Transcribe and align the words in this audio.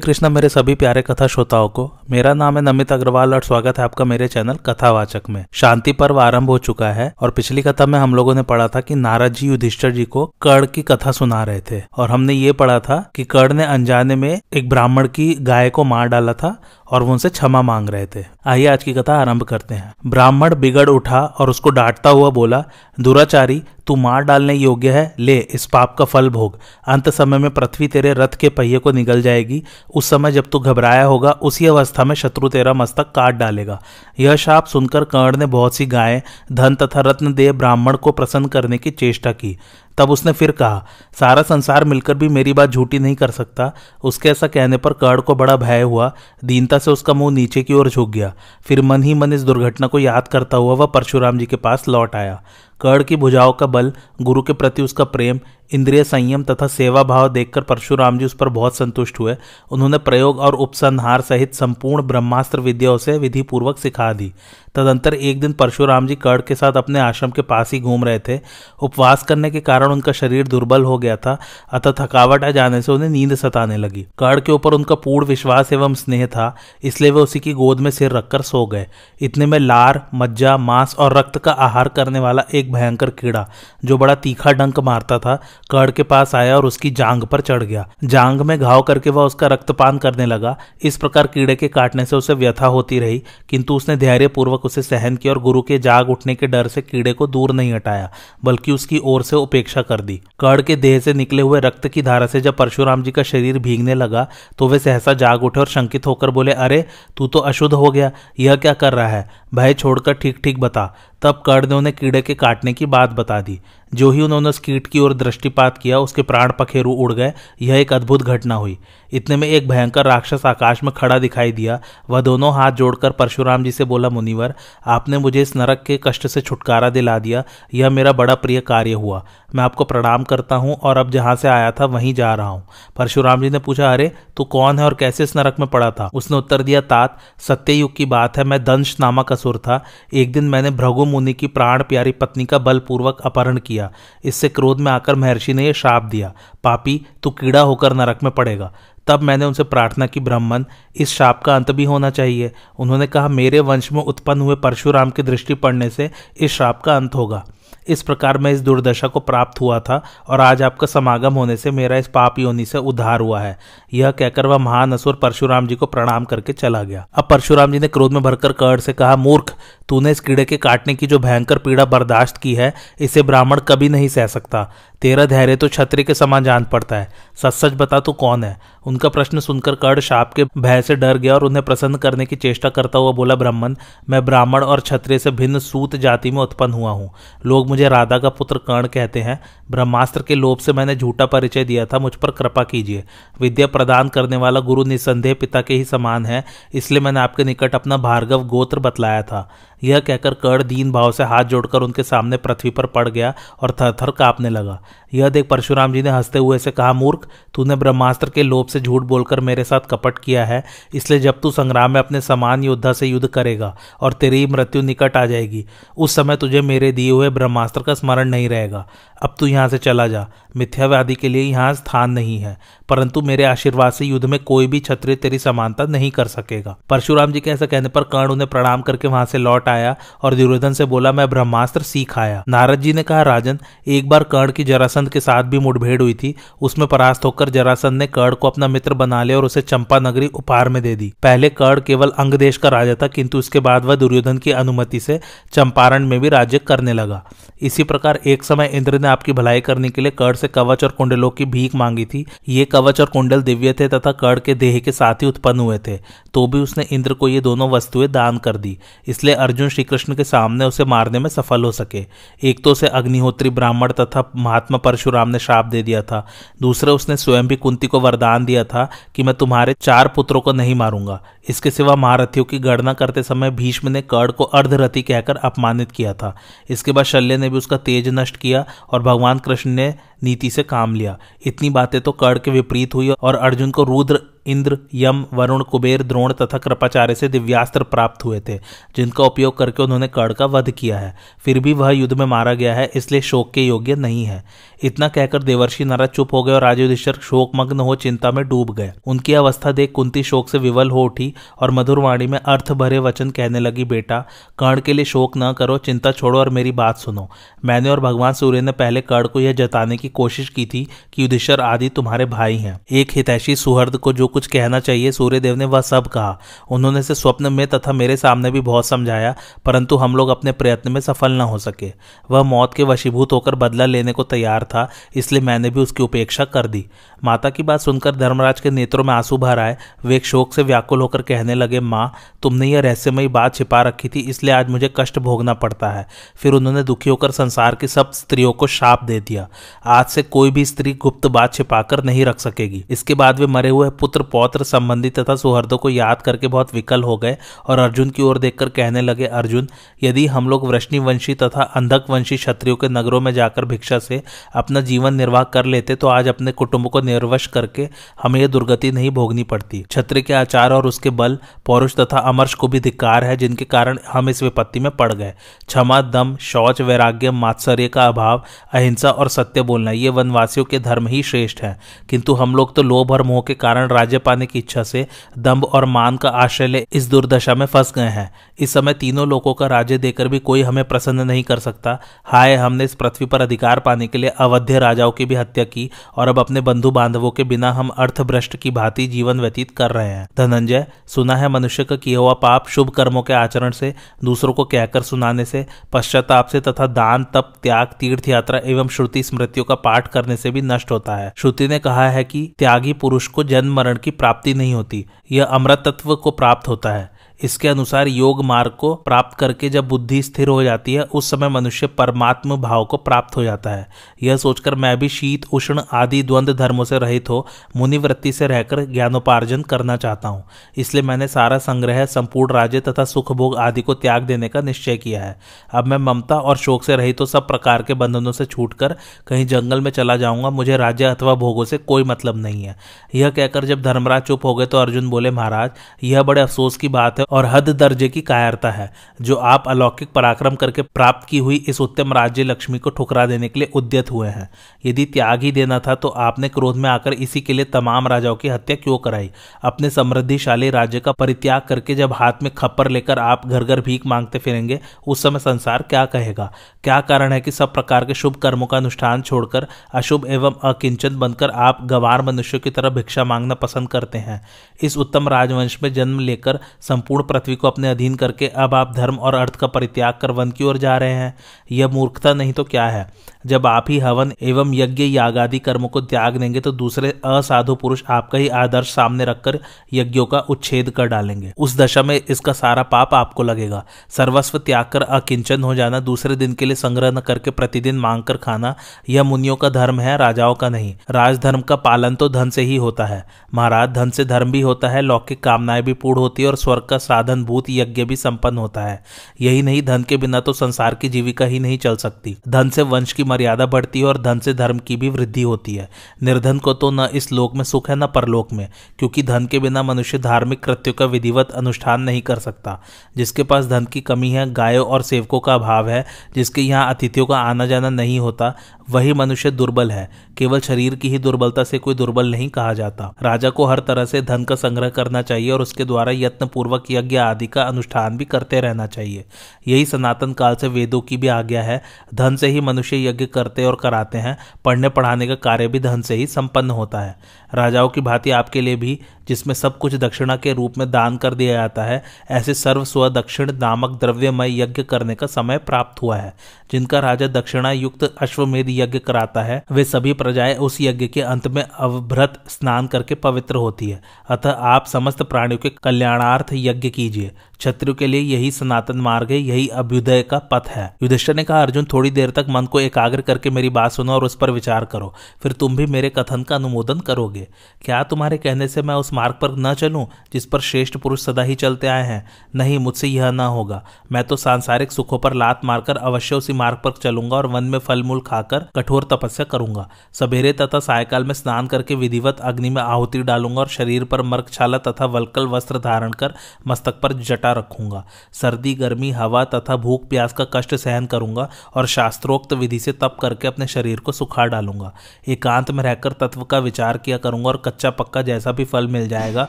कृष्णा 0.00 0.28
मेरे 0.28 0.48
सभी 0.48 0.74
प्यारे 0.74 1.02
कथा 1.02 1.26
श्रोताओं 1.26 1.68
को, 1.68 1.90
मेरा 2.10 2.32
नाम 2.34 2.56
है 2.56 2.62
नमित 2.62 2.92
अग्रवाल 2.92 3.34
और 3.34 3.42
स्वागत 3.42 3.78
है 3.78 3.84
आपका 3.84 4.04
मेरे 4.04 4.28
चैनल 4.28 4.56
कथावाचक 4.66 5.22
में। 5.30 5.44
शांति 5.52 5.92
पर्व 5.92 6.20
आरंभ 6.20 6.50
हो 6.50 6.58
चुका 6.58 6.88
है 6.88 7.12
और 7.20 7.30
पिछली 7.30 7.62
कथा 7.62 7.86
में 7.86 7.98
हम 7.98 8.14
लोगों 8.14 8.34
ने 8.34 8.42
पढ़ा 8.42 8.68
था 8.68 8.80
कि 8.80 8.94
नारद 8.94 9.32
जी 9.32 9.46
युधिष्ठर 9.46 9.90
जी 9.90 10.04
को 10.04 10.26
कर्ण 10.42 10.66
की 10.66 10.82
कथा 10.82 11.12
सुना 11.12 11.42
रहे 11.44 11.60
थे 11.70 11.82
और 11.96 12.10
हमने 12.10 12.32
ये 12.32 12.52
पढ़ा 12.52 12.78
था 12.80 13.10
कि 13.14 13.24
कर्ण 13.24 13.54
ने 13.54 13.64
अनजाने 13.64 14.16
में 14.16 14.40
एक 14.52 14.68
ब्राह्मण 14.68 15.08
की 15.08 15.34
गाय 15.34 15.70
को 15.70 15.84
मार 15.84 16.08
डाला 16.08 16.32
था 16.32 16.56
और 16.90 17.02
वो 17.02 17.12
उनसे 17.12 17.28
क्षमा 17.28 17.62
मांग 17.62 17.88
रहे 17.88 18.06
थे। 18.06 18.24
आइए 18.46 18.66
आज 18.66 18.82
की 18.82 18.92
कथा 18.92 19.20
आरंभ 19.20 19.42
करते 19.42 19.74
हैं। 19.74 19.94
ब्राह्मण 20.06 20.54
बिगड़ 20.54 20.88
उठा 20.88 21.20
और 21.20 21.50
उसको 21.50 21.70
डांटता 21.70 22.10
हुआ 22.10 22.30
बोला, 22.30 22.64
दुराचारी 23.00 23.62
तू 23.86 23.96
मार 23.96 24.22
डालने 24.22 24.54
योग्य 24.54 24.90
है, 24.90 25.14
ले, 25.18 25.38
इस 25.38 25.66
पाप 25.66 25.96
का 25.98 26.04
फल 26.04 26.28
भोग। 26.28 26.58
अंत 26.88 27.08
समय 27.08 27.38
में 27.38 27.50
पृथ्वी 27.50 27.88
तेरे 27.88 28.14
रथ 28.14 28.28
के 28.28 28.48
पहिए 28.48 28.78
को 28.78 28.92
निगल 28.92 29.22
जाएगी। 29.22 29.62
उस 29.94 30.10
समय 30.10 30.32
जब 30.32 30.44
तू 30.52 30.58
घबराया 30.58 31.04
होगा, 31.04 31.30
उसी 31.30 31.66
अवस्था 31.66 32.04
में 32.04 32.14
शत्रु 32.14 32.48
तेरा 32.48 32.72
मस्तक 32.72 33.12
काट 33.12 33.34
डालेगा। 33.34 33.82
यह 34.20 34.36
शाप 34.36 34.66
सुनकर 34.66 35.04
कर्ण 35.04 35.36
ने 35.36 35.46
बहुत 35.46 35.74
सी 35.74 35.86
गायें, 35.86 36.22
धन 36.52 36.74
तथा 36.74 37.00
रत्न 37.00 37.34
दे 37.34 37.52
ब्राह्मण 37.52 37.96
को 37.96 38.12
प्रसन्न 38.12 38.46
करने 38.46 38.78
की 38.78 38.90
चेष्टा 38.90 39.32
की। 39.32 39.58
तब 39.98 40.10
उसने 40.10 40.32
फिर 40.32 40.50
कहा, 40.50 40.86
सारा 41.20 41.42
संसार 41.42 41.84
मिलकर 41.84 42.14
भी 42.14 42.28
मेरी 42.28 42.52
बात 42.52 42.70
झूठी 42.70 42.98
नहीं 42.98 43.14
कर 43.14 43.30
सकता। 43.30 43.72
उसके 44.04 44.28
ऐसा 44.28 44.46
कहने 44.46 44.76
पर 44.76 44.92
कर्ण 44.92 45.20
को 45.20 45.34
बड़ा 45.34 45.56
भय 45.56 45.82
हुआ। 45.82 46.12
दीनता 46.44 46.78
से 46.78 46.90
उसका 46.90 47.14
मुँह 47.14 47.34
नीचे 47.34 47.62
की 47.62 47.74
ओर 47.74 47.88
झुक 47.88 48.10
गया। 48.10 48.34
फिर 48.66 48.82
मन 48.82 49.02
ही 49.02 49.14
मन 49.14 49.32
इस 49.32 49.42
दुर्घटना 49.42 49.86
को 49.86 49.98
याद 49.98 50.28
करता 50.28 50.56
हुआ 50.56 50.74
वह 50.74 50.86
परशुराम 50.86 51.38
जी 51.38 51.46
के 51.46 51.56
पास 51.56 51.88
लौट 51.88 52.16
आया। 52.16 52.42
कर्ण 52.80 53.04
की 53.04 53.16
भुजाओं 53.16 53.52
का 53.52 53.66
बल, 53.66 53.92
गुरु 54.22 54.42
के 54.42 54.52
प्रति 54.52 54.82
उसका 54.82 55.04
प्रेम, 55.04 55.40
इंद्रिय 55.72 56.04
संयम 56.04 56.42
तथा 56.42 56.66
सेवा 56.66 57.02
भाव 57.02 57.28
देखकर 57.28 57.60
परशुराम 57.60 58.18
जी 58.18 58.24
उस 58.24 58.34
पर 58.34 58.48
बहुत 58.48 58.76
संतुष्ट 58.76 59.20
हुए। 59.20 59.36
उन्होंने 59.70 59.98
प्रयोग 59.98 60.38
और 60.38 60.54
उपसंहार 60.54 61.20
सहित 61.20 61.54
संपूर्ण 61.54 62.02
ब्रह्मास्त्र 62.02 62.60
विद्या 62.60 62.92
उसे 62.92 63.18
विधि 63.18 63.42
पूर्वक 63.42 63.78
सिखा 63.78 64.12
दी। 64.12 64.32
तदंतर 64.76 65.14
एक 65.14 65.40
दिन 65.40 65.52
परशुराम 65.52 66.06
जी 66.06 66.14
कर्ण 66.16 66.42
के 66.48 66.54
साथ 66.54 66.72
अपने 66.72 67.00
आश्रम 67.00 67.30
के 67.30 67.42
पास 67.44 67.72
ही 67.72 67.80
घूम 67.80 68.04
रहे 68.04 68.18
थे। 68.18 68.38
उपवास 68.82 69.22
करने 69.22 69.50
के 69.50 69.60
कारण 69.60 69.92
उनका 69.92 70.12
शरीर 70.12 70.46
दुर्बल 70.46 70.84
हो 70.84 70.98
गया 70.98 71.16
था, 71.16 71.36
अतः 71.72 71.92
थकावट 71.98 72.44
आ 72.44 72.50
जाने 72.50 72.80
से 72.82 72.92
उन्हें 72.92 73.08
नींद 73.10 73.34
सताने 73.34 73.76
लगी। 73.76 74.06
कर्ण 74.18 74.40
के 74.40 74.52
ऊपर 74.52 74.74
उनका 74.74 74.94
पूर्ण 74.96 75.26
विश्वास 75.26 75.72
एवं 75.72 75.94
स्नेह 75.94 76.26
था, 76.26 76.54
इसलिए 76.82 77.10
वे 77.10 77.20
उसी 77.20 77.40
की 77.40 77.52
गोद 77.52 77.80
में 77.80 77.90
सिर 77.90 78.12
रखकर 78.12 78.42
सो 78.42 78.64
गए। 78.66 78.86
इतने 79.20 79.46
में 79.46 79.58
लार, 79.58 80.00
मज्जा, 80.14 80.56
मांस 80.56 80.94
और 80.98 81.16
रक्त 81.16 81.38
का 81.38 81.52
आहार 81.52 81.88
करने 81.88 82.20
वाला 82.20 82.44
एक 82.54 82.72
भयंकर 82.72 83.10
कीड़ा, 83.12 83.46
जो 83.84 83.98
बड़ा 83.98 84.14
तीखा 84.16 84.52
डंक 84.52 84.80
मारता 84.80 85.18
था, 85.18 85.34
कर्ण 85.70 85.90
के 85.90 86.02
पास 86.04 86.34
आया 86.34 86.56
और 86.56 86.66
उसकी 86.66 86.90
जांग 86.92 87.22
पर 87.22 87.40
चढ़ 87.40 87.62
गया। 87.62 87.86
जांग 88.04 88.40
में 88.40 88.58
घाव 88.58 88.82
करके 88.82 89.10
वह 89.10 89.24
उसका 89.24 89.46
रक्तपान 89.46 89.98
करने 89.98 90.26
लगा। 90.26 90.56
इस 90.82 90.96
प्रकार 90.96 91.26
कीड़े 91.26 91.56
के 91.56 91.68
काटने 91.68 92.04
से 92.04 92.16
उसे 92.16 92.34
व्यथा 92.34 92.66
होती 92.68 92.98
रही, 92.98 93.22
किंतु 93.48 93.74
उसने 93.74 93.96
धैर्य 93.96 94.28
पूर्वक 94.28 94.64
उसे 94.66 94.82
सहन 94.82 95.16
किया 95.16 95.32
और 95.32 95.38
गुरु 95.38 95.62
के 95.62 95.78
जाग 95.78 96.10
उठने 96.10 96.34
के 96.34 96.46
डर 96.46 96.68
से 96.68 96.82
कीड़े 96.82 97.12
को 97.12 97.26
दूर 97.26 97.52
नहीं 97.52 97.72
हटाया, 97.72 98.10
बल्कि 98.44 98.72
उसकी 98.72 98.98
ओर 99.04 99.22
से 99.22 99.36
उपेक्षा 99.36 99.82
कर 99.82 100.00
दी। 100.00 100.20
कड़ 100.40 100.60
के 100.62 100.76
देह 100.76 100.98
से 101.00 101.14
निकले 101.14 101.42
हुए 101.42 101.60
रक्त 101.60 101.88
की 101.88 102.02
धारा 102.02 102.26
से 102.26 102.40
जब 102.40 102.56
परशुराम 102.56 103.02
जी 103.02 103.10
का 103.10 103.22
शरीर 103.22 103.58
भीगने 103.58 103.94
लगा 103.94 104.26
तो 104.58 104.68
वे 104.68 104.78
सहसा 104.78 105.12
जाग 105.14 105.42
उठे 105.42 105.60
और 105.60 105.66
शंकित 105.66 106.06
होकर 106.06 106.30
बोले, 106.30 106.52
अरे, 106.52 106.84
तू 107.16 107.26
तो 107.26 107.38
अशुद्ध 107.38 107.74
हो 107.74 107.90
गया, 107.90 108.10
यह 108.38 108.56
क्या 108.56 108.72
कर 108.74 108.92
रहा 108.92 109.08
है? 109.08 109.28
भय 109.54 109.74
छोड़कर 109.74 110.12
ठीक 110.12 110.38
ठीक 110.44 110.60
बता। 110.60 110.94
तब 111.22 111.42
कर्ण 111.46 111.68
ने 111.68 111.74
उन्हें 111.74 111.96
कीड़े 111.96 112.22
के 112.22 112.34
काटने 112.34 112.72
की 112.72 112.86
बात 112.86 113.10
बता 113.10 113.40
दी। 113.40 113.60
जो 113.94 114.10
ही 114.10 114.20
उन्होंने 114.20 114.48
उस 114.48 114.58
कीट 114.58 114.86
की 114.86 114.98
ओर 114.98 115.14
दृष्टिपात 115.14 115.78
किया, 115.78 115.98
उसके 115.98 116.22
प्राण 116.22 116.52
पखेरु 116.58 116.90
उड़ 116.90 117.12
गए। 117.12 117.32
यह 117.62 117.74
एक 117.74 117.92
अद्भुत 117.92 118.22
घटना 118.22 118.54
हुई। 118.54 118.78
इतने 119.12 119.36
में 119.36 119.48
एक 119.48 119.68
भयंकर 119.68 120.04
राक्षस 120.04 120.46
आकाश 120.46 120.84
में 120.84 120.92
खड़ा 120.92 121.18
दिखाई 121.18 121.52
दिया। 121.52 121.80
वह 122.10 122.20
दोनों 122.20 122.54
हाथ 122.54 122.72
जोड़कर 122.72 123.10
परशुराम 123.10 123.64
जी 123.64 123.72
से 123.72 123.84
बोला, 123.84 124.08
मुनिवर, 124.08 124.54
आपने 124.86 125.18
मुझे 125.18 125.42
इस 125.42 125.56
नरक 125.56 125.84
के 125.86 126.00
कष्ट 126.04 126.26
से 126.26 126.40
छुटकारा 126.40 126.90
दिला 126.90 127.18
दिया। 127.18 127.44
यह 127.74 127.90
मेरा 127.90 128.12
बड़ा 128.12 128.34
प्रिय 128.34 128.60
कार्य 128.60 128.92
हुआ। 128.92 129.24
मैं 129.54 129.64
आपको 129.64 129.84
प्रणाम 129.84 130.24
करता 130.24 130.56
हूँ 130.56 130.74
और 130.74 130.98
अब 130.98 131.10
जहाँ 131.10 131.36
से 131.36 131.48
आया 131.48 131.70
था, 131.70 131.84
वहीं 131.84 132.14
जा 132.14 132.34
रहा 132.34 132.48
हूँ। 132.48 132.66
परशुराम 132.96 133.42
जी 133.42 133.50
ने 133.50 133.58
पूछा, 133.58 133.92
अरे, 133.92 134.12
तू 134.36 134.44
कौन 134.44 134.78
है 134.78 134.84
और 134.84 134.94
कैसे 134.94 135.24
इस 135.24 135.36
नरक 135.36 135.56
में 135.60 135.68
पड़ा 135.68 135.90
था? 135.90 136.10
उसने 136.14 136.36
उत्तर 136.36 136.62
दिया, 136.62 136.80
तात 136.80 137.18
सत्ययुग 137.38 137.96
की 137.96 138.04
बात 138.04 138.38
है। 138.38 138.44
मैं 138.44 138.64
दंश 138.64 138.96
नामक 139.00 139.32
असुर 139.32 139.58
था। 139.58 139.84
एक 140.14 140.32
दिन 140.32 140.44
मैंने 140.44 140.70
मुनि 141.06 141.32
की 141.32 141.46
प्राण 141.46 141.82
प्यारी 141.82 142.12
पत्नी 142.12 142.44
का 142.44 142.58
बलपूर्वक 142.58 143.20
अपहरण 143.24 143.58
किया। 143.58 143.92
इससे 144.24 144.48
क्रोध 144.48 144.80
में 144.80 144.92
आकर 144.92 145.14
महर्षि 145.14 145.54
ने 145.54 145.66
यह 145.66 145.72
श्राप 145.72 146.02
दिया। 146.02 146.32
पापी, 146.64 147.06
तू 147.22 147.30
कीड़ा 147.30 147.60
होकर 147.60 147.92
नरक 147.92 148.22
में 148.22 148.32
पड़ेगा। 148.32 148.72
तब 149.06 149.22
मैंने 149.22 149.44
उनसे 149.44 149.64
प्रार्थना 149.64 150.06
की, 150.06 150.20
ब्राह्मण, 150.20 150.64
इस 150.96 151.14
शाप 151.14 151.42
का 151.42 151.56
अंत 151.56 151.70
भी 151.70 151.84
होना 151.84 152.10
चाहिए। 152.10 152.52
उन्होंने 152.78 153.06
कहा, 153.06 153.28
मेरे 153.28 153.60
वंश 153.60 153.92
में 153.92 154.02
उत्पन्न 154.02 154.40
हुए 154.40 154.56
परशुराम 154.56 155.10
की 155.10 155.22
दृष्टि 155.22 155.54
पड़ने 155.54 155.90
से 155.90 156.10
इस 156.40 156.52
श्राप 156.52 156.82
का 156.82 156.96
अंत 156.96 157.14
होगा। 157.14 157.44
इस 157.88 158.02
प्रकार 158.02 158.38
मैं 158.38 158.52
इस 158.52 158.60
दुर्दशा 158.60 159.08
को 159.08 159.20
प्राप्त 159.20 159.60
हुआ 159.60 159.80
था 159.80 160.02
और 160.28 160.40
आज 160.40 160.62
आपका 160.62 160.86
समागम 160.86 161.34
होने 161.34 161.56
से 161.56 161.70
मेरा 161.70 161.96
इस 161.96 162.08
पाप 162.08 162.38
योनि 162.38 162.64
से 162.64 162.78
उद्धार 162.78 163.20
हुआ 163.20 163.40
है। 163.40 163.58
यह 163.94 164.10
कहकर 164.10 164.46
वह 164.46 164.58
महान 164.58 164.92
असुर 164.92 165.14
परशुराम 165.14 165.66
जी 165.66 165.74
को 165.74 165.86
प्रणाम 165.86 166.24
करके 166.24 166.52
चला 166.52 166.82
गया। 166.82 167.06
अब 167.14 167.28
परशुराम 167.30 167.72
जी 167.72 167.78
ने 167.78 167.88
क्रोध 167.88 168.12
में 168.12 168.22
भरकर 168.22 168.52
कर्ण 168.52 168.80
से 168.80 168.92
कहा, 168.92 169.16
मूर्ख, 169.16 169.54
तूने 169.88 170.10
इस 170.10 170.20
कीड़े 170.20 170.44
के 170.44 170.56
काटने 170.56 170.94
की 170.94 171.06
जो 171.06 171.18
भयंकर 171.18 171.58
पीड़ा 171.58 171.84
बर्दाश्त 171.84 172.36
की 172.36 172.54
है, 172.54 172.74
इसे 173.00 173.22
ब्राह्मण 173.22 173.58
कभी 173.58 173.88
नहीं 173.88 174.08
सह 174.08 174.26
सकता। 174.26 174.70
तेरा 175.02 175.26
धैर्य 175.26 175.56
तो 175.56 175.68
छत्री 175.68 176.04
के 176.04 176.14
समान 176.14 176.44
जान 176.44 176.64
पड़ता 176.64 176.96
है। 176.96 177.12
सच 177.42 177.52
सच 177.52 177.72
बता, 177.72 178.00
तू 178.00 178.12
कौन 178.12 178.44
है? 178.44 178.60
उनका 178.86 179.08
प्रश्न 179.08 179.40
सुनकर 179.40 179.74
कर्ण 179.74 180.00
शाप 180.00 180.34
के 180.34 180.44
भय 180.58 180.82
से 180.82 180.96
डर 180.96 181.18
गया 181.18 181.34
और 181.34 181.44
उन्हें 181.44 181.64
प्रसन्न 181.64 181.96
करने 181.96 182.26
की 182.26 182.36
चेष्टा 182.36 182.68
करता 182.68 182.98
हुआ 182.98 183.12
बोला, 183.12 183.34
ब्राह्मण, 183.34 183.74
मैं 184.10 184.24
ब्राह्मण 184.24 184.64
और 184.64 184.80
क्षत्रिय 184.80 185.18
से 185.18 185.30
भिन्न 185.30 185.58
सूत 185.58 185.96
जाति 185.96 186.30
में 186.30 186.42
उत्पन्न 186.42 186.72
हुआ 186.72 186.90
हूँ। 186.90 187.10
लोग 187.56 187.68
मुझे 187.68 187.88
राधा 187.88 188.18
का 188.18 188.28
पुत्र 188.30 188.58
कर्ण 188.58 188.86
कहते 188.86 189.20
हैं। 189.20 189.40
ब्रह्मास्त्र 189.70 190.22
के 190.22 190.34
लोभ 190.34 190.58
से 190.58 190.72
मैंने 190.72 190.94
झूठा 190.96 191.26
परिचय 191.26 191.64
दिया 191.64 191.86
था, 191.86 191.98
मुझ 191.98 192.14
पर 192.14 192.30
कृपा 192.30 192.62
कीजिए। 192.64 193.04
विद्या 193.40 193.66
प्रदान 193.66 194.08
करने 194.08 194.36
वाला 194.36 194.60
गुरु 194.60 194.84
निसंदेह 194.84 195.34
पिता 195.34 195.60
के 195.60 195.74
ही 195.74 195.84
समान 195.84 196.26
है, 196.26 196.44
इसलिए 196.74 197.00
मैंने 197.00 197.20
आपके 197.20 197.44
निकट 197.44 197.74
अपना 197.74 197.96
भार्गव 197.98 198.44
गोत्र 198.46 198.78
बतलाया 198.78 199.22
था। 199.22 199.48
यह 199.84 200.00
कहकर 200.00 200.34
कर्ण 200.34 200.64
दीन 200.64 200.92
भाव 200.92 201.10
से 201.12 201.24
हाथ 201.24 201.44
जोड़कर 201.44 201.82
उनके 201.82 202.02
सामने 202.02 202.36
पृथ्वी 202.36 202.70
पर 202.70 202.86
पड़ 202.86 203.08
गया 203.08 203.32
और 203.60 203.70
थर 203.70 203.92
थर 203.92 204.10
कांपने 204.10 204.50
लगा। 204.50 204.80
यह 205.14 205.28
देख 205.28 205.48
परशुराम 205.48 205.92
जी 205.92 206.02
ने 206.02 206.10
हँसते 206.10 206.38
हुए 206.38 206.58
से 206.58 206.70
कहा, 206.70 206.92
मूर्ख, 206.92 207.26
तूने 207.54 207.76
ब्रह्मास्त्र 207.76 208.30
के 208.30 208.42
लोभ 208.42 208.66
से 208.66 208.80
झूठ 208.80 209.02
बोलकर 209.02 209.40
मेरे 209.40 209.64
साथ 209.64 209.80
कपट 209.90 210.18
किया 210.18 210.44
है, 210.44 210.62
इसलिए 210.94 211.20
जब 211.20 211.40
तू 211.40 211.50
संग्राम 211.50 211.90
में 211.90 212.00
अपने 212.00 212.20
समान 212.20 212.64
योद्धा 212.64 212.92
से 212.92 213.06
युद्ध 213.06 213.26
करेगा 213.28 213.74
और 214.00 214.12
तेरी 214.12 214.46
मृत्यु 214.46 214.82
निकट 214.82 215.16
आ 215.16 215.24
जाएगी, 215.26 215.64
उस 215.96 216.14
समय 216.16 216.36
तुझे 216.36 216.60
मेरे 216.62 216.92
दिए 216.92 217.10
हुए 217.10 217.28
ब्रह्मास्त्र 217.46 217.82
का 217.82 217.94
स्मरण 217.94 218.28
नहीं 218.28 218.48
रहेगा। 218.48 218.86
अब 219.22 219.34
तू 219.40 219.46
यहाँ 219.46 219.68
से 219.68 219.78
चला 219.78 220.08
जा। 220.08 220.28
मिथ्यावादी 220.56 221.14
के 221.14 221.28
लिए 221.28 221.42
यहाँ 221.42 221.74
स्थान 221.74 222.10
नहीं 222.10 222.38
है। 222.38 222.58
परंतु 222.88 223.22
मेरे 223.22 223.44
आशीर्वाद 223.44 223.92
से 223.92 224.04
युद्ध 224.04 224.24
में 224.24 224.38
कोई 224.44 224.66
भी 224.66 224.80
क्षत्रिय 224.80 225.16
तेरी 225.16 225.38
समानता 225.38 225.84
नहीं 225.86 226.10
कर 226.10 226.26
सकेगा। 226.26 226.76
परशुराम 226.90 227.32
जी 227.32 227.40
के 227.40 227.50
ऐसा 227.50 227.66
कहने 227.66 227.88
पर 227.88 228.02
कर्ण 228.02 228.32
उन्हें 228.32 228.48
प्रणाम 228.50 228.82
करके 228.82 229.08
वहाँ 229.08 229.24
से 229.24 229.38
लौट 229.38 229.68
आया 229.68 229.94
और 230.22 230.34
दुर्योधन 230.34 230.72
से 230.72 230.84
बोला, 230.84 231.12
मैं 231.12 231.28
ब्रह्मास्त्र 231.30 231.82
सीख 231.82 232.18
आया। 232.18 232.42
नारद 232.48 232.80
जी 232.80 232.92
ने 232.92 233.02
कहा, 233.02 233.22
राजन, 233.22 233.58
एक 233.86 234.08
बार 234.08 234.22
कर्ण 234.24 234.52
की 234.52 234.64
जरासंध 234.64 235.08
के 235.08 235.20
साथ 235.20 235.44
भी 235.44 235.58
मुठभेड़ 235.58 236.00
हुई 236.02 236.14
थी। 236.14 236.34
उसमें 236.60 236.86
परास्त 236.88 237.24
होकर 237.24 237.48
जरासंध 237.48 237.98
ने 237.98 238.06
कर्ण 238.06 238.34
को 238.34 238.48
अपना 238.48 238.68
मित्र 238.68 238.94
बना 238.94 239.22
लिया 239.22 239.36
और 239.36 239.44
उसे 239.44 239.62
चंपा 239.62 239.98
नगरी 239.98 240.26
उपहार 240.26 240.68
में 240.68 240.82
दे 240.82 240.94
दी। 240.96 241.12
पहले 241.22 241.48
कर्ण 241.50 241.80
केवल 241.80 242.12
अंग 242.18 242.34
देश 242.34 242.56
का 242.56 242.68
राजा 242.68 242.94
था, 242.94 243.06
किंतु 243.06 243.38
उसके 243.38 243.60
बाद 243.60 243.84
वह 243.84 243.96
दुर्योधन 243.96 244.38
की 244.38 244.50
अनुमति 244.52 245.00
से 245.00 245.20
चंपारण 245.52 246.06
में 246.06 246.20
भी 246.20 246.28
राज्य 246.28 246.58
करने 246.58 246.92
लगा। 246.92 247.22
इसी 247.62 247.82
प्रकार 247.82 248.20
एक 248.26 248.42
समय 248.42 248.66
इंद्र 248.66 248.98
ने 248.98 249.08
आपकी 249.08 249.32
भलाई 249.32 249.60
करने 249.60 249.88
के 249.90 250.00
लिए 250.00 250.10
कर्ण 250.10 250.34
से 250.34 250.48
कवच 250.48 250.84
और 250.84 250.90
कुंडलों 250.90 251.30
की 251.30 251.44
भीख 251.44 251.74
मांगी 251.74 252.04
थी। 252.04 252.26
ये 252.48 252.64
कवच 252.64 253.00
और 253.00 253.06
कुंडल 253.06 253.42
दिव्य 253.42 253.72
थे 253.72 253.88
तथा 253.88 254.12
कर्ण 254.12 254.40
के 254.40 254.54
देह 254.54 254.78
के 254.78 254.92
साथ 254.92 255.14
ही 255.14 255.26
उत्पन्न 255.26 255.60
हुए 255.60 255.78
थे। 255.78 255.98
तो 256.34 256.46
भी 256.46 256.58
उसने 256.58 256.86
इंद्र 256.92 257.14
को 257.14 257.28
ये 257.28 257.40
दोनों 257.40 257.70
वस्तुएँ 257.70 258.08
दान 258.08 258.38
कर 258.38 258.56
दी। 258.56 258.78
इसलिए 259.06 259.34
अर्जुन 259.34 259.68
श्री 259.68 259.84
कृष्ण 259.84 260.14
के 260.14 260.24
सामने 260.24 260.64
उसे 260.64 260.84
मारने 260.84 261.18
में 261.18 261.30
सफल 261.30 261.64
हो 261.64 261.72
सके। 261.72 262.06
एक 262.44 262.64
तो 262.64 262.70
उसे 262.70 262.86
अग्निहोत्री 262.86 263.50
ब्राह्मण 263.50 263.92
तथा 263.92 264.32
महात्मा 264.36 264.78
परशुराम 264.78 265.28
ने 265.28 265.38
श्राप 265.38 265.64
दे 265.64 265.82
दिया 265.82 266.02
था। 266.02 266.26
दूसरे, 266.62 266.90
उसने 266.90 267.16
स्वयं 267.16 267.46
भी 267.46 267.56
कुंती 267.56 267.86
को 267.86 268.00
वरदान 268.00 268.44
दिया 268.44 268.64
था 268.64 268.90
कि 269.14 269.22
मैं 269.22 269.34
तुम्हारे 269.34 269.74
चार 269.80 270.08
पुत्रों 270.08 270.40
को 270.40 270.52
नहीं 270.52 270.74
मारूँगा। 270.74 271.22
इसके 271.48 271.70
सिवा 271.70 271.96
महारथियों 271.96 272.44
की 272.44 272.58
गणना 272.58 272.92
करते 272.92 273.22
समय 273.22 273.50
भीष्म 273.50 273.88
ने 273.88 274.02
कर्ण 274.02 274.32
को 274.32 274.44
अर्धरथी 274.44 275.02
कहकर 275.02 275.36
अपमानित 275.36 275.92
किया 275.92 276.14
था। 276.14 276.36
इसके 276.70 276.92
बाद 276.92 277.04
शल्य 277.04 277.36
ने 277.36 277.45
भी 277.50 277.58
उसका 277.58 277.76
तेज 277.76 278.08
नष्ट 278.08 278.36
किया 278.36 278.64
और 278.90 279.02
भगवान 279.02 279.38
कृष्ण 279.38 279.70
ने 279.70 279.94
नीति 280.22 280.50
से 280.50 280.62
काम 280.62 280.94
लिया। 280.94 281.18
इतनी 281.46 281.70
बातें 281.70 282.00
तो 282.00 282.12
कर्ण 282.12 282.38
के 282.38 282.50
विपरीत 282.50 282.94
हुई 282.94 283.10
और 283.10 283.34
अर्जुन 283.34 283.70
को 283.70 283.84
रुद्र 283.84 284.20
इंद्र, 284.46 284.78
यम, 284.94 285.24
वरुण, 285.32 285.62
कुबेर, 285.62 286.02
द्रोण 286.02 286.32
तथा 286.32 286.58
कृपाचार्य 286.58 287.14
से 287.14 287.28
दिव्यास्त्र 287.28 287.82
प्राप्त 287.82 288.24
हुए 288.24 288.40
थे, 288.40 288.58
जिनका 288.96 289.24
उपयोग 289.24 289.58
करके 289.58 289.82
उन्होंने 289.82 290.08
कर्ण 290.08 290.34
का 290.34 290.46
वध 290.46 290.70
किया 290.70 290.98
है। 290.98 291.16
फिर 291.44 291.58
भी 291.58 291.72
वह 291.72 291.90
युद्ध 291.90 292.12
में 292.12 292.26
मारा 292.26 292.54
गया 292.54 292.74
है, 292.74 292.90
इसलिए 292.94 293.20
शोक 293.20 293.52
के 293.52 293.66
योग्य 293.66 293.94
नहीं 293.94 294.24
है। 294.24 294.44
इतना 294.82 295.08
कहकर 295.08 295.42
देवर्षि 295.42 295.84
नारद 295.84 296.08
चुप 296.08 296.34
हो 296.34 296.42
गए 296.42 296.52
और 296.52 296.62
राजे 296.62 296.96
शोकमग्न 296.96 297.80
हो 297.80 297.94
चिंता 297.94 298.30
में 298.30 298.48
डूब 298.48 298.74
गए। 298.74 298.92
उनकी 299.06 299.34
अवस्था 299.34 299.72
देख 299.72 299.92
कुंती 299.92 300.22
शोक 300.22 300.48
से 300.48 300.58
विवल 300.58 300.90
हो 300.90 301.04
उठी 301.04 301.34
और 301.60 301.70
मधुरवाणी 301.70 302.26
में 302.26 302.38
अर्थ 302.38 302.72
भरे 302.72 302.98
वचन 302.98 303.30
कहने 303.30 303.60
लगी, 303.60 303.84
बेटा, 303.84 304.24
कर्ण 304.58 304.80
के 304.80 304.92
लिए 304.92 305.04
शोक 305.04 305.32
न 305.36 305.52
करो, 305.52 305.78
चिंता 305.78 306.12
छोड़ो 306.12 306.38
और 306.38 306.48
मेरी 306.48 306.72
बात 306.72 306.98
सुनो। 306.98 307.28
मैंने 307.64 307.90
और 307.90 308.00
भगवान 308.00 308.32
सूर्य 308.32 308.60
ने 308.60 308.72
पहले 308.72 309.00
कर्ण 309.00 309.28
को 309.28 309.40
यह 309.40 309.52
जताने 309.52 309.96
की 309.96 310.08
कोशिश 310.08 310.48
की 310.48 310.66
थी 310.66 310.86
कि 311.12 311.22
युधिष्ठर 311.22 311.60
आदि 311.60 311.88
तुम्हारे 311.88 312.24
भाई 312.24 312.56
हैं। 312.56 312.80
एक 312.90 313.12
हितैषी 313.12 313.56
सुहर्द 313.56 313.96
को 313.96 314.12
जो 314.12 314.26
कुछ 314.36 314.46
कहना 314.46 314.80
चाहिए। 314.80 315.12
सूर्यदेव 315.12 315.56
ने 315.56 315.64
वह 315.64 315.80
सब 315.80 316.06
कहा। 316.06 316.38
उन्होंने 316.70 317.02
से 317.02 317.14
स्वप्न 317.14 317.52
में 317.52 317.66
तथा 317.66 317.92
मेरे 317.92 318.16
सामने 318.16 318.50
भी 318.50 318.60
बहुत 318.60 318.86
समझाया, 318.86 319.34
परंतु 319.64 319.96
हम 319.96 320.16
लोग 320.16 320.28
अपने 320.28 320.52
प्रयत्न 320.52 320.92
में 320.92 321.00
सफल 321.00 321.32
न 321.32 321.40
हो 321.40 321.58
सके। 321.58 321.92
वह 322.30 322.42
मौत 322.42 322.74
के 322.74 322.82
वशीभूत 322.82 323.32
होकर 323.32 323.54
बदला 323.54 323.86
लेने 323.86 324.12
को 324.12 324.22
तैयार 324.22 324.64
था, 324.64 324.88
इसलिए 325.16 325.42
मैंने 325.42 325.70
भी 325.70 325.80
उसकी 325.80 326.02
उपेक्षा 326.02 326.44
कर 326.44 326.66
दी। 326.66 326.84
माता 327.24 327.50
की 327.50 327.62
बात 327.62 327.80
सुनकर 327.80 328.16
धर्मराज 328.16 328.60
के 328.60 328.70
नेत्रों 328.70 329.04
में 329.04 329.12
आँसू 329.14 329.36
भर 329.36 329.58
आए। 329.58 329.76
वे 330.04 330.20
शोक 330.24 330.54
से 330.54 330.62
व्याकुल 330.62 331.00
होकर 331.00 331.22
कहने 331.22 331.54
लगे, 331.54 331.80
माँ, 331.80 332.12
तुमने 332.42 332.66
यह 332.66 332.80
रहस्यमयी 332.80 333.28
बात 333.28 333.54
छिपा 333.54 333.82
रखी 333.82 334.08
थी, 334.08 334.20
इसलिए 334.20 334.54
आज 334.54 334.70
मुझे 334.70 334.92
कष्ट 334.96 335.18
भोगना 335.18 335.54
पड़ता 335.54 335.88
है। 335.88 336.06
फिर 336.36 336.52
उन्होंने 336.52 336.82
दुखी 336.82 337.10
होकर 337.10 337.30
संसार 337.30 337.74
की 337.74 337.88
सब 337.88 338.10
स्त्रियों 338.12 338.52
को 338.52 338.66
शाप 338.66 339.04
दे 339.04 339.20
दिया। 339.20 339.46
आज 339.86 340.06
से 340.06 340.22
कोई 340.22 340.50
भी 340.50 340.64
स्त्री 340.64 340.92
गुप्त 340.92 341.26
बात 341.26 341.54
छिपाकर 341.54 342.02
नहीं 342.04 342.24
रख 342.24 342.38
सकेगी। 342.38 342.84
इसके 342.90 343.14
बाद 343.14 343.40
वे 343.40 343.46
मरे 343.46 343.68
हुए 343.68 343.90
पुत्र 343.90 344.22
पौत्र 344.22 344.64
संबंधी 344.64 345.10
तथा 345.10 345.36
सुहृदों 345.36 345.78
को 345.78 345.90
याद 345.90 346.22
करके 346.22 346.48
बहुत 346.48 346.74
विकल 346.74 347.02
हो 347.02 347.16
गए 347.16 347.36
और 347.66 347.78
अर्जुन 347.78 348.10
की 348.10 348.22
ओर 348.22 348.38
देखकर 348.38 348.68
कहने 348.68 349.00
लगे, 349.00 349.26
अर्जुन, 349.26 349.68
यदि 350.02 350.26
हम 350.26 350.48
लोग 350.48 350.66
वृष्णिवंशी 350.68 351.34
तथा 351.34 351.62
अंधक 351.76 352.04
वंशी 352.10 352.36
क्षत्रियों 352.36 352.76
के 352.76 352.88
नगरों 352.88 353.20
में 353.20 353.32
जाकर 353.34 353.64
भिक्षा 353.64 353.98
से 353.98 354.22
अपना 354.54 354.80
जीवन 354.80 355.14
निर्वाह 355.14 355.42
कर 355.44 355.64
लेते 355.64 355.94
तो 355.94 356.08
आज 356.08 356.28
अपने 356.28 356.52
कुटुंब 356.52 356.88
को 356.88 357.00
निर्वश 357.06 357.46
करके 357.46 357.88
हमें 358.22 358.40
यह 358.40 358.46
दुर्गति 358.46 358.92
नहीं 358.92 359.10
भोगनी 359.10 359.42
पड़ती। 359.42 359.82
क्षत्रिय 359.82 360.22
के 360.22 360.34
आचार 360.34 360.72
और 360.72 360.86
उसके 360.86 361.10
बल, 361.10 361.38
पौरुष 361.66 361.94
तथा 361.94 362.18
अमर्श 362.18 362.54
को 362.54 362.68
भी 362.68 362.80
धिक्कार 362.80 363.24
है, 363.24 363.36
जिनके 363.36 363.64
कारण 363.64 363.98
हम 364.12 364.28
इस 364.28 364.42
विपत्ति 364.42 364.80
में 364.80 364.90
पड़ 364.90 365.12
गए। 365.12 365.34
क्षमा, 365.68 366.00
दम, 366.00 366.36
शौच, 366.36 366.80
वैराग्य, 366.80 367.30
मात्सर्य 367.30 367.88
का 367.88 368.06
अभाव, 368.06 368.42
अहिंसा 368.72 369.10
और 369.10 369.28
सत्य 369.28 369.62
बोलना, 369.62 369.90
ये 369.90 370.08
वनवासियों 370.08 370.64
के 370.64 370.78
धर्म 370.78 371.06
ही 371.06 371.22
श्रेष्ठ 371.22 371.62
है। 371.62 371.80
किंतु 372.08 372.34
हम 372.34 372.56
लोग 372.56 372.74
तो 372.76 372.82
लोभ 372.82 373.10
और 373.10 373.22
मोह 373.22 373.42
के 373.46 373.54
कारण 373.54 373.88
राज्य 373.88 374.18
पाने 374.18 374.46
की 374.46 374.58
इच्छा 374.58 374.82
से 374.82 375.06
दम्भ 375.38 375.64
और 375.64 375.84
मान 375.84 376.16
का 376.16 376.28
आश्रय 376.28 376.66
ले 376.66 376.86
इस 376.92 377.10
दुर्दशा 377.10 377.54
में 377.54 377.66
फंस 377.66 377.92
गए 377.92 378.02
हैं। 378.02 378.34
इस 378.58 378.72
समय 378.72 378.94
तीनों 378.94 379.28
लोगों 379.28 379.54
का 379.54 379.66
राज्य 379.66 379.98
देकर 379.98 380.28
भी 380.28 380.38
कोई 380.38 380.62
हमें 380.62 380.84
प्रसन्न 380.84 381.20
नहीं 381.20 381.42
कर 381.42 381.58
सकता। 381.58 381.98
हाय, 382.24 382.54
हमने 382.54 382.84
इस 382.84 382.94
पृथ्वी 382.94 383.26
पर 383.26 383.40
अधिकार 383.40 383.80
पाने 383.80 384.06
के 384.06 384.18
लिए 384.18 384.30
अवध्य 384.30 384.78
राजाओं 384.78 385.12
की 385.12 385.24
भी 385.24 385.34
हत्या 385.34 385.64
की 385.64 385.90
और 386.16 386.28
अब 386.28 386.38
अपने 386.38 386.60
बंधु 386.60 386.90
बांधवों 386.96 387.30
के 387.30 387.44
बिना 387.44 387.72
हम 387.72 387.88
अर्थभ्रष्ट 387.88 388.56
की 388.56 388.70
भांति 388.70 389.06
जीवन 389.06 389.40
व्यतीत 389.40 389.70
कर 389.70 389.90
रहे 389.90 390.08
हैं। 390.08 390.26
धनंजय, 390.38 390.86
सुना 391.06 391.36
है 391.36 391.48
मनुष्य 391.48 391.84
का 391.84 391.96
किया 391.96 392.18
हुआ 392.18 392.32
पाप 392.34 392.68
शुभ 392.68 392.90
कर्मों 392.90 393.22
के 393.22 393.32
आचरण 393.32 393.70
से, 393.70 393.94
दूसरों 394.24 394.52
को 394.52 394.64
कहकर 394.64 395.02
सुनाने 395.02 395.44
से, 395.44 395.66
पश्चाताप 395.92 396.46
से 396.46 396.60
तथा 396.60 396.86
दान, 396.86 397.24
तप, 397.24 397.52
त्याग, 397.62 397.86
तीर्थ 398.00 398.28
यात्रा 398.28 398.60
एवं 398.64 398.88
श्रुति 398.88 399.22
स्मृतियों 399.22 399.64
का 399.64 399.74
पाठ 399.74 400.08
करने 400.08 400.36
से 400.36 400.50
भी 400.50 400.62
नष्ट 400.62 400.90
होता 400.90 401.16
है। 401.16 401.32
श्रुति 401.36 401.68
ने 401.68 401.78
कहा 401.78 402.08
है 402.08 402.24
कि 402.24 402.46
त्यागी 402.58 402.92
पुरुष 402.92 403.26
को 403.26 403.44
जन्म 403.44 403.74
मरण 403.74 403.96
की 403.96 404.10
प्राप्ति 404.10 404.54
नहीं 404.54 404.74
होती, 404.74 405.04
यह 405.32 405.44
अमृत 405.44 405.82
तत्व 405.86 406.14
को 406.16 406.30
प्राप्त 406.30 406.68
होता 406.68 406.92
है। 406.92 407.15
इसके 407.40 407.68
अनुसार 407.68 408.08
योग 408.08 408.42
मार्ग 408.44 408.70
को 408.70 408.94
प्राप्त 408.94 409.36
करके 409.38 409.68
जब 409.68 409.88
बुद्धि 409.88 410.22
स्थिर 410.22 410.48
हो 410.48 410.62
जाती 410.62 410.94
है, 410.94 411.02
उस 411.02 411.30
समय 411.30 411.48
मनुष्य 411.48 411.86
परमात्म 411.86 412.56
भाव 412.56 412.84
को 412.84 412.96
प्राप्त 412.96 413.36
हो 413.36 413.42
जाता 413.44 413.70
है। 413.70 413.86
यह 414.22 414.36
सोचकर 414.36 414.74
मैं 414.74 414.98
भी 414.98 415.08
शीत, 415.08 415.44
उष्ण 415.52 415.82
आदि 415.92 416.22
द्वंद्व 416.22 416.52
धर्मों 416.52 416.84
से 416.84 416.98
रहित 416.98 417.30
हो, 417.30 417.46
मुनिवृत्ति 417.76 418.32
से 418.32 418.46
रहकर 418.46 418.84
ज्ञानोपार्जन 418.84 419.62
करना 419.62 419.96
चाहता 419.96 420.28
हूँ। 420.28 420.44
इसलिए 420.76 421.02
मैंने 421.02 421.28
सारा 421.28 421.58
संग्रह, 421.58 422.04
संपूर्ण 422.06 422.54
राज्य 422.54 422.80
तथा 422.80 423.04
सुख 423.04 423.32
भोग 423.32 423.56
आदि 423.56 423.82
को 423.82 423.94
त्याग 423.94 424.22
देने 424.22 424.48
का 424.48 424.60
निश्चय 424.60 424.96
किया 424.96 425.22
है। 425.22 425.38
अब 425.70 425.86
मैं 425.86 425.98
ममता 425.98 426.36
और 426.36 426.56
शोक 426.56 426.84
से 426.84 426.96
रहित 426.96 427.20
हो, 427.20 427.26
सब 427.26 427.46
प्रकार 427.46 427.82
के 427.82 427.94
बंधनों 427.94 428.32
से 428.32 428.44
छूटकर 428.44 428.96
कहीं 429.26 429.46
जंगल 429.46 429.80
में 429.80 429.90
चला 429.90 430.16
जाऊँगा, 430.16 430.50
मुझे 430.50 430.76
राज्य 430.76 431.04
अथवा 431.04 431.34
भोगों 431.34 431.64
से 431.64 431.78
कोई 431.78 432.04
मतलब 432.04 432.36
नहीं 432.36 432.64
है। 432.64 432.76
यह 433.14 433.30
कहकर 433.30 433.64
जब 433.64 433.82
धर्मराज 433.82 434.22
चुप 434.22 434.44
हो 434.44 434.54
गए 434.54 434.66
तो 434.66 434.78
अर्जुन 434.78 435.08
बोले, 435.10 435.30
महाराज, 435.30 435.70
यह 436.04 436.22
बड़े 436.22 436.40
अफसोस 436.40 436.76
की 436.76 436.88
बात 436.88 437.18
है 437.18 437.24
और 437.30 437.46
हद 437.46 437.68
दर्जे 437.70 438.08
की 438.08 438.20
कायरता 438.20 438.70
है, 438.70 438.92
जो 439.22 439.36
आप 439.36 439.64
अलौकिक 439.68 440.12
पराक्रम 440.12 440.54
करके 440.54 440.82
प्राप्त 440.82 441.28
की 441.28 441.38
हुई 441.38 441.56
इस 441.68 441.80
उत्तम 441.80 442.12
राज्य 442.12 442.44
लक्ष्मी 442.44 442.78
को 442.78 442.90
ठुकरा 442.90 443.26
देने 443.26 443.48
के 443.48 443.60
लिए 443.60 443.70
उद्यत 443.74 444.10
हुए 444.10 444.28
हैं। 444.28 444.48
यदि 444.86 445.04
त्याग 445.04 445.42
ही 445.42 445.52
देना 445.52 445.78
था 445.78 445.94
तो 445.94 446.08
आपने 446.08 446.48
क्रोध 446.48 446.76
में 446.76 446.88
आकर 446.90 447.12
इसी 447.12 447.40
के 447.40 447.52
लिए 447.52 447.64
तमाम 447.64 448.08
राजाओं 448.08 448.36
की 448.36 448.48
हत्या 448.48 448.76
क्यों 448.76 448.98
कराई? 448.98 449.30
अपने 449.62 449.90
समृद्धिशाली 449.90 450.70
राज्य 450.70 451.00
का 451.00 451.12
परित्याग 451.12 451.62
करके 451.62 451.94
जब 451.94 452.12
हाथ 452.12 452.42
में 452.42 452.54
खप्पर 452.54 452.88
लेकर 452.88 453.18
आप 453.18 453.46
घर 453.46 453.64
घर 453.64 453.80
भीख 453.80 454.06
मांगते 454.06 454.38
फिरेंगे, 454.38 454.80
उस 455.06 455.22
समय 455.22 455.38
संसार 455.38 455.82
क्या 455.82 456.04
कहेगा? 456.04 456.52
क्या 456.84 457.00
कारण 457.00 457.32
है 457.32 457.40
कि 457.40 457.50
सब 457.50 457.72
प्रकार 457.72 458.04
के 458.04 458.14
शुभ 458.14 458.34
कर्मों 458.34 458.66
का 458.66 458.76
अनुष्ठान 458.76 459.22
छोड़कर, 459.22 459.66
अशुभ 459.94 460.26
एवं 460.28 460.54
अकिंचन 460.64 461.18
बनकर 461.18 461.50
आप 461.50 461.78
गवार 461.82 462.22
मनुष्यों 462.22 462.60
की 462.60 462.70
तरह 462.70 462.88
भिक्षा 462.88 463.24
मांगना 463.24 463.54
पसंद 463.54 463.88
करते 463.88 464.18
हैं? 464.18 464.40
इस 464.82 464.96
उत्तम 464.98 465.28
राजवंश 465.28 465.78
में 465.82 465.92
जन्म 465.92 466.20
लेकर 466.20 466.58
संपूर्ण 466.80 467.15
पृथ्वी 467.22 467.56
को 467.56 467.66
अपने 467.66 467.88
अधीन 467.88 468.14
करके 468.14 468.48
अब 468.48 468.74
आप 468.74 468.92
धर्म 468.96 469.16
और 469.16 469.34
अर्थ 469.34 469.56
का 469.56 469.66
परित्याग 469.66 470.14
कर 470.22 470.30
वन 470.30 470.50
की 470.50 470.64
ओर 470.64 470.78
जा 470.78 470.98
रहे 470.98 471.12
हैं। 471.12 471.34
यह 471.70 471.88
मूर्खता 471.88 472.34
नहीं 472.34 472.52
तो 472.52 472.64
क्या 472.64 472.86
है? 472.86 473.12
जब 473.46 473.66
आप 473.66 473.86
ही 473.88 473.98
हवन 473.98 474.32
एवं 474.42 474.74
यज्ञ 474.74 475.04
यागादि 475.04 475.58
कर्मों 475.58 475.88
को 475.88 476.00
त्याग 476.00 476.36
देंगे 476.36 476.60
तो 476.60 476.72
दूसरे 476.72 477.08
असाधु 477.24 477.74
पुरुष 477.74 478.02
आपका 478.08 478.38
ही 478.38 478.48
आदर्श 478.48 478.90
सामने 478.90 479.24
रखकर 479.24 479.58
यज्ञों 479.92 480.26
का 480.26 480.38
उच्छेद 480.38 480.90
कर 480.90 481.06
डालेंगे। 481.06 481.52
उस 481.58 481.76
दशा 481.76 482.02
में 482.02 482.20
इसका 482.28 482.52
सारा 482.52 482.82
पाप 482.82 483.14
आपको 483.14 483.42
लगेगा। 483.42 483.84
सर्वस्व 484.08 484.58
त्याग 484.58 484.86
कर 484.92 485.02
अकिंचन 485.02 485.62
हो 485.62 485.74
जाना, 485.74 486.00
दूसरे 486.00 486.36
दिन 486.36 486.52
के 486.52 486.64
लिए 486.64 486.74
संग्रह 486.74 487.10
न 487.10 487.20
करके 487.20 487.50
प्रतिदिन 487.50 487.98
मांग 487.98 488.22
कर 488.22 488.36
खाना, 488.36 488.74
यह 489.08 489.22
मुनियों 489.22 489.56
का 489.56 489.68
धर्म 489.68 490.00
है, 490.00 490.16
राजाओं 490.16 490.54
का 490.54 490.68
नहीं। 490.68 490.94
राजधर्म 491.10 491.60
का 491.60 491.76
पालन 491.76 492.14
तो 492.14 492.28
धन 492.28 492.50
से 492.50 492.62
ही 492.62 492.76
होता 492.76 493.06
है। 493.06 493.26
महाराज, 493.54 493.90
धन 493.90 494.10
से 494.10 494.24
धर्म 494.24 494.52
भी 494.52 494.60
होता 494.60 494.88
है, 494.88 495.02
लौकिक 495.02 495.42
कामनाएँ 495.42 495.82
भी 495.82 495.92
पूर्ण 495.92 496.20
होती 496.20 496.42
है 496.42 496.48
और 496.48 496.56
स्वर्ग 496.56 496.82
का 496.82 496.98
साधन, 496.98 497.44
भूत, 497.44 497.64
यज्ञ 497.70 498.04
भी 498.04 498.16
संपन्न 498.16 498.58
होता 498.58 498.80
है। 498.80 499.04
यही 499.40 499.62
नहीं, 499.62 499.82
धन 499.82 500.02
के 500.02 500.16
बिना 500.16 500.40
तो 500.40 500.52
संसार 500.52 500.94
की 500.94 501.08
जीविका 501.08 501.44
ही 501.44 501.58
नहीं 501.58 501.78
चल 501.78 501.96
सकती। 501.96 502.36
धन 502.48 502.70
से 502.70 502.82
वंश 502.82 503.12
की 503.12 503.24
मर्यादा 503.36 503.66
बढ़ती 503.66 504.00
है 504.00 504.06
और 504.06 504.18
धन 504.18 504.38
से 504.38 504.54
धर्म 504.54 504.78
की 504.78 504.96
भी 504.96 505.08
वृद्धि 505.08 505.42
होती 505.42 505.74
है। 505.74 505.88
निर्धन 506.22 506.58
को 506.58 506.74
तो 506.74 506.90
न 506.90 507.08
इस 507.14 507.32
लोक 507.32 507.54
में 507.54 507.64
सुख 507.64 507.90
है, 507.90 507.96
न 507.96 508.06
परलोक 508.06 508.52
में, 508.52 508.68
क्योंकि 508.98 509.22
धन 509.22 509.46
के 509.46 509.58
बिना 509.58 509.82
मनुष्य 509.82 510.18
धार्मिक 510.18 510.64
कृत्यों 510.64 510.94
का 510.94 511.04
विधिवत 511.04 511.50
अनुष्ठान 511.50 512.00
नहीं 512.00 512.22
कर 512.22 512.38
सकता। 512.38 512.82
जिसके 513.16 513.42
पास 513.42 513.66
धन 513.66 513.84
की 513.84 514.00
कमी 514.00 514.30
है, 514.30 514.52
गायों 514.52 514.86
और 514.86 515.02
सेवकों 515.02 515.40
का 515.40 515.54
अभाव 515.54 515.88
है, 515.88 516.06
जिसके 516.34 516.60
यहाँ 516.60 516.94
अतिथियों 516.94 517.26
का 517.26 517.38
आना 517.38 517.66
जाना 517.66 517.90
नहीं 517.90 518.20
होता, 518.20 518.56
वही 518.90 519.12
मनुष्य 519.12 519.50
दुर्बल 519.50 519.90
है। 519.90 520.10
केवल 520.38 520.60
शरीर 520.60 520.94
की 520.94 521.08
ही 521.08 521.18
दुर्बलता 521.18 521.64
से 521.64 521.78
कोई 521.78 521.94
दुर्बल 521.94 522.30
नहीं 522.30 522.48
कहा 522.48 522.72
जाता। 522.72 523.14
राजा 523.22 523.50
को 523.50 523.64
हर 523.64 523.78
तरह 523.78 524.04
से 524.04 524.22
धन 524.22 524.44
का 524.44 524.54
संग्रह 524.54 524.88
करना 524.88 525.22
चाहिए 525.22 525.50
और 525.50 525.62
उसके 525.62 525.84
द्वारा 525.84 526.12
यत्न 526.12 526.46
पूर्वक 526.46 526.84
यज्ञ 526.90 527.16
आदि 527.16 527.46
का 527.46 527.62
अनुष्ठान 527.62 528.16
भी 528.16 528.24
करते 528.24 528.60
रहना 528.60 528.86
चाहिए। 528.86 529.24
यही 529.68 529.84
सनातन 529.84 530.32
काल 530.32 530.54
से 530.54 530.68
वेदों 530.68 531.00
की 531.00 531.16
भी 531.16 531.28
आज्ञा 531.28 531.62
है। 531.62 531.82
धन 532.14 532.36
से 532.36 532.46
ही 532.46 532.60
मनुष्य 532.60 533.08
यज्ञ 533.08 533.26
करते 533.26 533.64
और 533.64 533.76
कराते 533.80 534.18
हैं 534.18 534.36
पढ़ने 534.64 534.88
पढ़ाने 534.88 535.26
का 535.26 535.34
कार्य 535.34 535.68
भी 535.68 535.80
धन 535.80 536.02
से 536.02 536.14
ही 536.14 536.26
संपन्न 536.26 536.70
होता 536.70 537.00
है। 537.00 537.18
राजाओं 537.54 537.88
की 537.88 538.00
भांति 538.00 538.30
आपके 538.30 538.60
लिए 538.60 538.76
भी, 538.76 539.00
जिसमें 539.28 539.54
सब 539.54 539.78
कुछ 539.78 539.94
दक्षिणा 539.94 540.36
के 540.36 540.52
रूप 540.52 540.78
में 540.78 540.90
दान 540.90 541.16
कर 541.16 541.34
दिया 541.34 541.52
जाता 541.52 541.82
है, 541.82 542.02
ऐसे 542.30 542.54
सर्व 542.54 542.84
स्व 542.84 543.08
दक्षिण 543.08 543.52
नामक 543.52 543.90
द्रव्यमय 543.90 544.60
यज्ञ 544.60 544.82
करने 544.82 545.14
का 545.14 545.26
समय 545.26 545.58
प्राप्त 545.58 546.02
हुआ 546.02 546.16
है। 546.16 546.36
जिनका 546.72 546.98
राजा 546.98 547.26
दक्षिणा 547.26 547.72
युक्त 547.72 548.14
अश्वमेध 548.20 548.66
यज्ञ 548.68 548.98
कराता 548.98 549.42
है, 549.42 549.64
वे 549.70 549.84
सभी 549.84 550.12
प्रजाएँ 550.12 550.54
उस 550.54 550.78
यज्ञ 550.80 551.06
के 551.06 551.22
अंत 551.22 551.48
में 551.48 551.62
अवभ्रत 551.62 552.44
स्नान 552.48 552.86
करके 552.86 553.14
पवित्र 553.14 553.54
होती 553.54 553.90
है। 553.90 554.02
अतः 554.28 554.50
आप 554.50 554.86
समस्त 554.86 555.22
प्राणियों 555.22 555.58
के 555.58 555.68
कल्याणार्थ 555.68 556.46
यज्ञ 556.52 556.90
कीजिए। 556.90 557.32
क्षत्रियो 557.58 557.94
के 557.94 558.06
लिए 558.06 558.20
यही 558.20 558.50
सनातन 558.50 558.96
मार्ग 558.96 559.30
है, 559.30 559.38
यही 559.38 559.68
अभ्युदय 559.68 560.22
का 560.22 560.38
पथ 560.38 560.68
है। 560.68 560.96
युधिष्ठर 561.02 561.34
ने 561.34 561.44
कहा, 561.44 561.62
अर्जुन, 561.62 561.86
थोड़ी 561.92 562.10
देर 562.10 562.30
तक 562.30 562.46
मन 562.48 562.66
को 562.66 562.80
एकाग्र 562.80 563.20
करके 563.20 563.50
मेरी 563.50 563.68
बात 563.68 563.92
सुनो 563.92 564.12
और 564.12 564.24
उस 564.24 564.34
पर 564.34 564.50
विचार 564.50 564.84
करो। 564.84 565.14
फिर 565.42 565.52
तुम 565.52 565.76
भी 565.76 565.86
मेरे 565.86 566.10
कथन 566.10 566.42
का 566.42 566.54
अनुमोदन 566.54 567.00
करोगे। 567.00 567.45
क्या 567.84 568.02
तुम्हारे 568.02 568.38
कहने 568.38 568.68
से 568.68 568.82
मैं 568.82 568.94
उस 568.94 569.12
मार्ग 569.12 569.34
पर 569.34 569.56
न 569.56 569.74
चलूँ, 569.74 570.06
जिस 570.32 570.46
पर 570.46 570.60
श्रेष्ठ 570.60 570.96
पुरुष 570.96 571.20
सदा 571.20 571.42
ही 571.42 571.54
चलते 571.54 571.86
आए 571.86 572.02
हैं? 572.02 572.26
नहीं, 572.54 572.78
मुझसे 572.78 573.08
यह 573.08 573.30
न 573.30 573.40
होगा। 573.40 573.82
मैं 574.12 574.24
तो 574.24 574.36
सांसारिक 574.36 574.92
सुखों 574.92 575.18
पर 575.18 575.32
लात 575.32 575.60
मारकर 575.64 575.96
अवश्य 575.96 576.34
उसी 576.34 576.52
मार्ग 576.52 576.78
पर 576.84 576.90
चलूँगा 576.90 577.36
और 577.36 577.46
वन 577.46 577.64
में 577.64 577.78
फल 577.78 578.02
मूल 578.02 578.20
खाकर 578.20 578.66
कठोर 578.76 579.08
तपस्या 579.12 579.44
करूँगा। 579.44 579.88
सवेरे 580.12 580.52
तथा 580.52 580.80
सायकाल 580.80 581.24
में 581.24 581.34
स्नान 581.34 581.66
करके 581.66 581.94
विधिवत 581.94 582.40
अग्नि 582.40 582.70
में 582.70 582.82
आहुति 582.82 583.22
डालूँगा 583.22 583.60
और 583.60 583.68
शरीर 583.68 584.04
पर 584.04 584.22
मर्कछाला 584.22 584.78
तथा 584.78 585.04
वलकल 585.06 585.46
वस्त्र 585.46 585.78
धारण 585.78 586.12
कर 586.12 586.34
मस्तक 586.68 587.00
पर 587.00 587.12
जटा 587.12 587.52
रखूँगा। 587.52 588.04
सर्दी, 588.32 588.74
गर्मी, 588.74 589.10
हवा 589.10 589.44
तथा 589.44 589.76
भूख, 589.76 590.08
प्यास 590.08 590.32
का 590.32 590.44
कष्ट 590.52 590.74
सहन 590.74 591.06
करूँगा 591.06 591.48
और 591.74 591.86
शास्त्रोक्त 591.86 592.52
विधि 592.52 592.78
से 592.78 592.92
तप 592.92 593.16
करके 593.20 593.48
अपने 593.48 593.66
शरीर 593.66 594.00
को 594.00 594.12
सुखा 594.12 594.44
डालूँगा। 594.46 594.92
एकांत 595.28 595.70
में 595.70 595.82
रहकर 595.84 596.12
तत्व 596.12 596.42
का 596.42 596.58
विचार 596.58 596.98
किया 596.98 597.16
करूँगा 597.26 597.48
और 597.48 597.62
कच्चा 597.64 597.90
पक्का 597.92 598.22
जैसा 598.22 598.52
भी 598.52 598.64
फल 598.64 598.88
मिल 598.88 599.08
जाएगा, 599.08 599.48